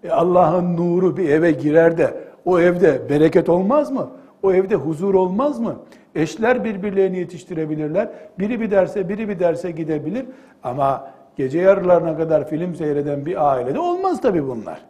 [0.03, 2.13] E Allah'ın nuru bir eve girer de
[2.45, 4.09] o evde bereket olmaz mı?
[4.43, 5.75] O evde huzur olmaz mı?
[6.15, 8.09] Eşler birbirlerini yetiştirebilirler.
[8.39, 10.25] Biri bir derse, biri bir derse gidebilir.
[10.63, 14.81] Ama gece yarılarına kadar film seyreden bir ailede olmaz tabii bunlar.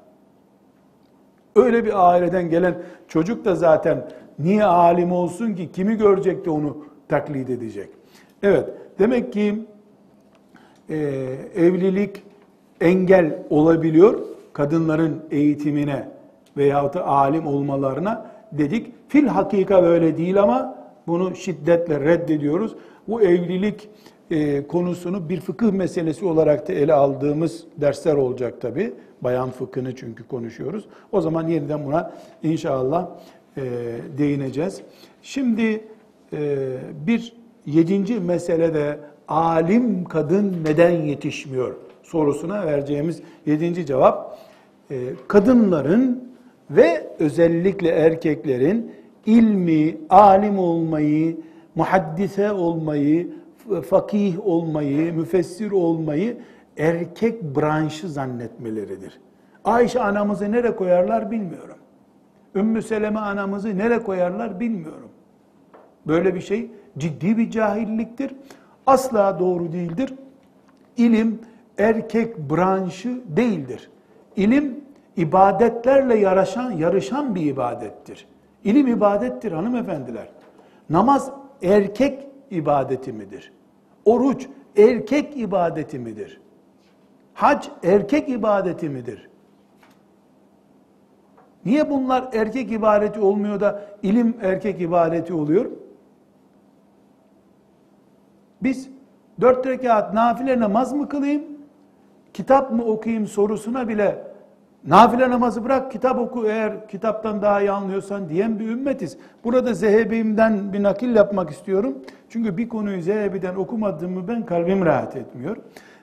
[1.55, 2.75] Öyle bir aileden gelen
[3.07, 4.07] çocuk da zaten
[4.39, 5.71] niye alim olsun ki?
[5.71, 7.89] Kimi görecek de onu taklit edecek?
[8.43, 9.65] Evet, demek ki
[10.89, 10.97] e,
[11.55, 12.23] evlilik
[12.81, 14.19] engel olabiliyor
[14.59, 16.09] kadınların eğitimine
[16.57, 18.93] veyahut da alim olmalarına dedik.
[19.07, 20.75] Fil hakika böyle değil ama
[21.07, 22.75] bunu şiddetle reddediyoruz.
[23.07, 23.89] Bu evlilik
[24.31, 28.93] e, konusunu bir fıkıh meselesi olarak da ele aldığımız dersler olacak tabi.
[29.21, 30.85] Bayan fıkhını çünkü konuşuyoruz.
[31.11, 32.11] O zaman yeniden buna
[32.43, 33.07] inşallah
[33.57, 33.61] e,
[34.17, 34.81] değineceğiz.
[35.21, 35.83] Şimdi
[36.33, 36.67] e,
[37.07, 37.33] bir
[37.65, 44.39] yedinci meselede alim kadın neden yetişmiyor sorusuna vereceğimiz yedinci cevap
[45.27, 46.29] kadınların
[46.69, 48.91] ve özellikle erkeklerin
[49.25, 51.37] ilmi, alim olmayı,
[51.75, 53.27] muhaddise olmayı,
[53.89, 56.37] fakih olmayı, müfessir olmayı
[56.77, 59.19] erkek branşı zannetmeleridir.
[59.63, 61.77] Ayşe anamızı nereye koyarlar bilmiyorum.
[62.55, 65.09] Ümmü Seleme anamızı nereye koyarlar bilmiyorum.
[66.07, 68.31] Böyle bir şey ciddi bir cahilliktir.
[68.85, 70.13] Asla doğru değildir.
[70.97, 71.39] İlim
[71.77, 73.89] erkek branşı değildir.
[74.39, 74.83] İlim
[75.17, 78.27] ibadetlerle yarışan, yarışan bir ibadettir.
[78.63, 80.29] İlim ibadettir hanımefendiler.
[80.89, 81.31] Namaz
[81.61, 83.53] erkek ibadeti midir?
[84.05, 86.41] Oruç erkek ibadeti midir?
[87.33, 89.29] Hac erkek ibadeti midir?
[91.65, 95.71] Niye bunlar erkek ibadeti olmuyor da ilim erkek ibadeti oluyor?
[98.63, 98.89] Biz
[99.41, 101.43] dört rekat nafile namaz mı kılayım,
[102.33, 104.28] kitap mı okuyayım sorusuna bile
[104.87, 109.17] nafile namazı bırak kitap oku eğer kitaptan daha iyi anlıyorsan diyen bir ümmetiz.
[109.43, 111.97] Burada Zehebi'mden bir nakil yapmak istiyorum.
[112.29, 115.57] Çünkü bir konuyu Zehebi'den okumadığımı ben kalbim rahat etmiyor.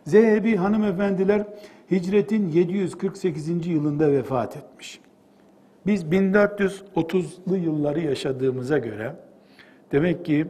[0.04, 1.42] Zehebi hanımefendiler
[1.90, 3.66] hicretin 748.
[3.66, 5.00] yılında vefat etmiş.
[5.86, 9.12] Biz 1430'lu yılları yaşadığımıza göre
[9.92, 10.46] demek ki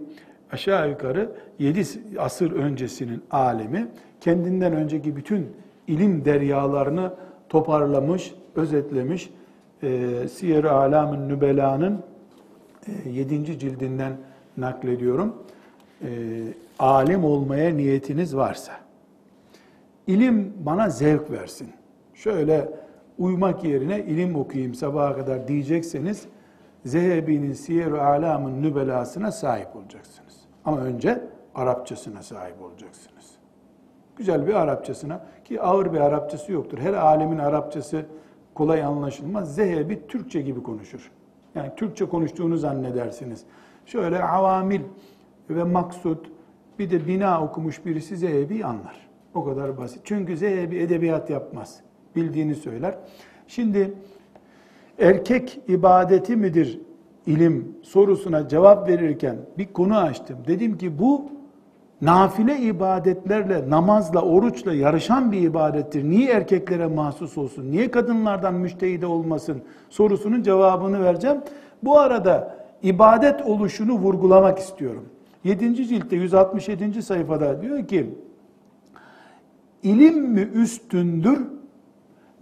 [0.52, 1.82] aşağı yukarı 7
[2.18, 3.88] asır öncesinin alemi
[4.20, 5.46] kendinden önceki bütün
[5.86, 7.12] ilim deryalarını
[7.48, 9.30] toparlamış, özetlemiş.
[9.82, 12.02] E, Siyer-i Alam'ın Nübela'nın
[13.04, 13.58] e, 7.
[13.58, 14.16] cildinden
[14.56, 15.42] naklediyorum.
[16.02, 16.08] E,
[16.78, 18.72] alim olmaya niyetiniz varsa,
[20.06, 21.68] ilim bana zevk versin.
[22.14, 22.68] Şöyle
[23.18, 26.26] uyumak yerine ilim okuyayım sabaha kadar diyecekseniz,
[26.84, 30.34] Zehebi'nin Siyer-i Alam'ın Nübelasına sahip olacaksınız.
[30.64, 31.22] Ama önce
[31.54, 33.30] Arapçasına sahip olacaksınız.
[34.16, 36.78] Güzel bir Arapçasına ki ağır bir Arapçası yoktur.
[36.78, 38.06] Her alemin Arapçası
[38.54, 39.54] kolay anlaşılmaz.
[39.54, 41.10] Zehebi Türkçe gibi konuşur.
[41.54, 43.44] Yani Türkçe konuştuğunu zannedersiniz.
[43.86, 44.80] Şöyle avamil
[45.50, 46.18] ve maksud
[46.78, 49.08] bir de bina okumuş birisi Zehebi anlar.
[49.34, 50.00] O kadar basit.
[50.04, 51.80] Çünkü Zehebi edebiyat yapmaz.
[52.16, 52.98] Bildiğini söyler.
[53.46, 53.94] Şimdi
[54.98, 56.80] erkek ibadeti midir
[57.26, 60.38] ilim sorusuna cevap verirken bir konu açtım.
[60.46, 61.35] Dedim ki bu
[62.00, 66.04] nafile ibadetlerle, namazla, oruçla yarışan bir ibadettir.
[66.04, 67.70] Niye erkeklere mahsus olsun?
[67.70, 69.62] Niye kadınlardan müştehide olmasın?
[69.90, 71.40] Sorusunun cevabını vereceğim.
[71.82, 75.04] Bu arada ibadet oluşunu vurgulamak istiyorum.
[75.44, 75.74] 7.
[75.86, 77.02] ciltte 167.
[77.02, 78.14] sayfada diyor ki,
[79.82, 81.46] ilim mi üstündür,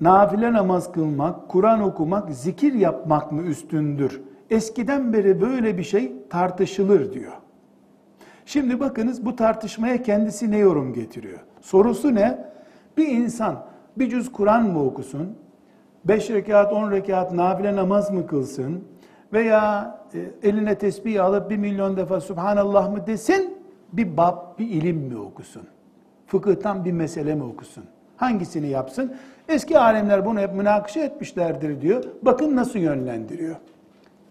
[0.01, 4.21] nafile namaz kılmak, Kur'an okumak, zikir yapmak mı üstündür?
[4.51, 7.33] Eskiden beri böyle bir şey tartışılır diyor.
[8.47, 11.39] Şimdi bakınız bu tartışmaya kendisi ne yorum getiriyor?
[11.61, 12.45] Sorusu ne?
[12.97, 13.65] Bir insan
[13.97, 15.37] bir cüz Kur'an mı okusun?
[16.05, 18.85] Beş rekat, on rekat nafile namaz mı kılsın?
[19.33, 23.59] Veya e, eline tesbih alıp bir milyon defa Subhanallah mı desin?
[23.93, 25.63] Bir bab, bir ilim mi okusun?
[26.27, 27.85] Fıkıhtan bir mesele mi okusun?
[28.17, 29.17] Hangisini yapsın?
[29.49, 32.05] Eski alemler bunu hep münakışa etmişlerdir diyor.
[32.23, 33.57] Bakın nasıl yönlendiriyor.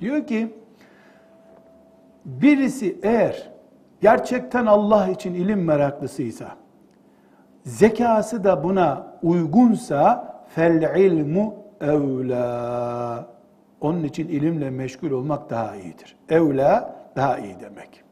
[0.02, 0.54] Diyor ki,
[2.26, 3.53] birisi eğer
[4.04, 6.48] gerçekten Allah için ilim meraklısıysa,
[7.66, 13.26] zekası da buna uygunsa, fel ilmu evla.
[13.82, 16.16] Onun için ilimle meşgul olmak daha iyidir.
[16.30, 18.04] Evla daha iyi demek.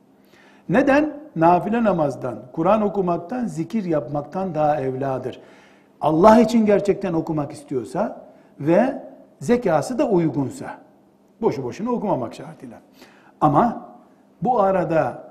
[0.69, 1.21] Neden?
[1.35, 5.41] Nafile namazdan, Kur'an okumaktan, zikir yapmaktan daha evladır.
[6.01, 8.21] Allah için gerçekten okumak istiyorsa
[8.59, 9.03] ve
[9.39, 10.65] zekası da uygunsa.
[11.41, 12.77] Boşu boşuna okumamak şartıyla.
[13.41, 13.89] Ama
[14.41, 15.30] bu arada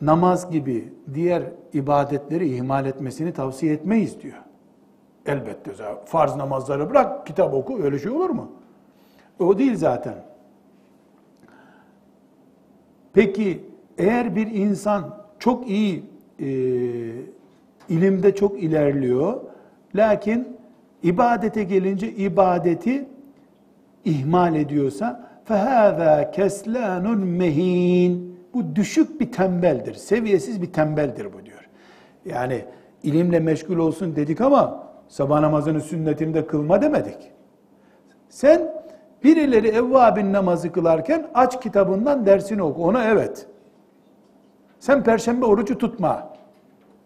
[0.00, 1.42] namaz gibi diğer
[1.72, 4.38] ibadetleri ihmal etmesini tavsiye etmeyiz diyor.
[5.26, 5.70] Elbette
[6.04, 8.50] farz namazları bırak kitap oku öyle şey olur mu?
[9.38, 10.14] O değil zaten.
[13.12, 13.64] Peki
[13.98, 16.04] eğer bir insan çok iyi
[16.40, 16.46] e,
[17.88, 19.40] ilimde çok ilerliyor
[19.94, 20.56] lakin
[21.02, 23.08] ibadete gelince ibadeti
[24.04, 28.25] ihmal ediyorsa فَهَذَا كَسْلَانٌ mehin
[28.57, 31.69] bu düşük bir tembeldir, seviyesiz bir tembeldir bu diyor.
[32.25, 32.65] Yani
[33.03, 37.31] ilimle meşgul olsun dedik ama sabah namazının sünnetini de kılma demedik.
[38.29, 38.73] Sen
[39.23, 42.83] birileri evvabin namazı kılarken aç kitabından dersini oku.
[42.83, 43.47] Ona evet.
[44.79, 46.29] Sen perşembe orucu tutma.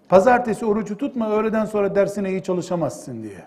[0.10, 3.46] Pazartesi orucu tutma, öğleden sonra dersine iyi çalışamazsın diye.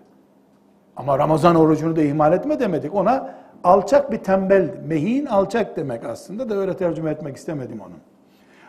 [0.96, 2.94] Ama Ramazan orucunu da ihmal etme demedik.
[2.94, 3.34] Ona
[3.64, 7.94] alçak bir tembel, mehin alçak demek aslında da öyle tercüme etmek istemedim onu.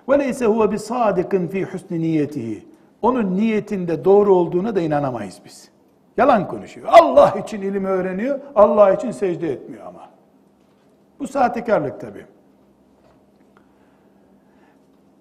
[0.10, 2.68] Ve leyse huve bi sadikin fi husni niyetihi.
[3.02, 5.70] Onun niyetinde doğru olduğuna da inanamayız biz.
[6.18, 6.88] Yalan konuşuyor.
[6.92, 10.10] Allah için ilim öğreniyor, Allah için secde etmiyor ama.
[11.20, 12.26] Bu sahtekarlık tabii.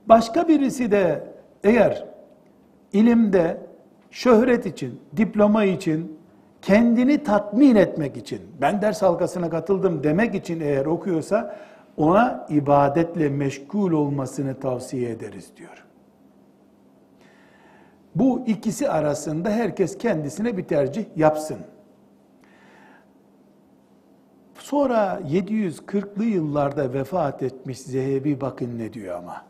[0.06, 1.24] Başka birisi de
[1.64, 2.04] eğer
[2.92, 3.60] ilimde
[4.10, 6.13] şöhret için, diploma için,
[6.63, 11.55] kendini tatmin etmek için, ben ders halkasına katıldım demek için eğer okuyorsa
[11.97, 15.85] ona ibadetle meşgul olmasını tavsiye ederiz diyor.
[18.15, 21.57] Bu ikisi arasında herkes kendisine bir tercih yapsın.
[24.55, 29.49] Sonra 740'lı yıllarda vefat etmiş Zehebi bakın ne diyor ama.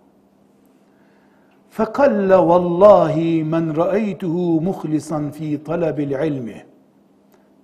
[1.78, 3.16] فَقَلَّ وَاللّٰهِ
[3.54, 4.36] مَنْ رَأَيْتُهُ
[4.70, 6.48] مُخْلِصًا ف۪ي طَلَبِ الْعِلْمِ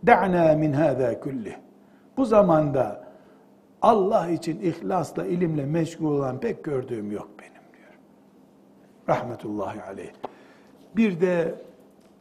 [0.06, 1.56] Da'na min hâzâ kulli.
[2.16, 3.10] Bu zamanda
[3.82, 7.92] Allah için ihlasla, ilimle meşgul olan pek gördüğüm yok benim diyor.
[9.08, 10.10] Rahmetullahi aleyh.
[10.96, 11.54] Bir de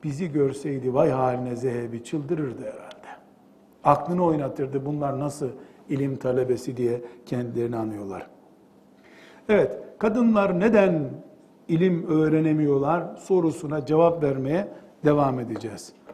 [0.04, 3.10] bizi görseydi vay haline Zehebi çıldırırdı herhalde.
[3.84, 5.50] Aklını oynatırdı bunlar nasıl
[5.90, 8.28] ilim talebesi diye kendilerini anıyorlar.
[9.50, 11.10] Evet, kadınlar neden
[11.68, 14.68] ilim öğrenemiyorlar sorusuna cevap vermeye
[15.06, 15.94] devam edeceğiz.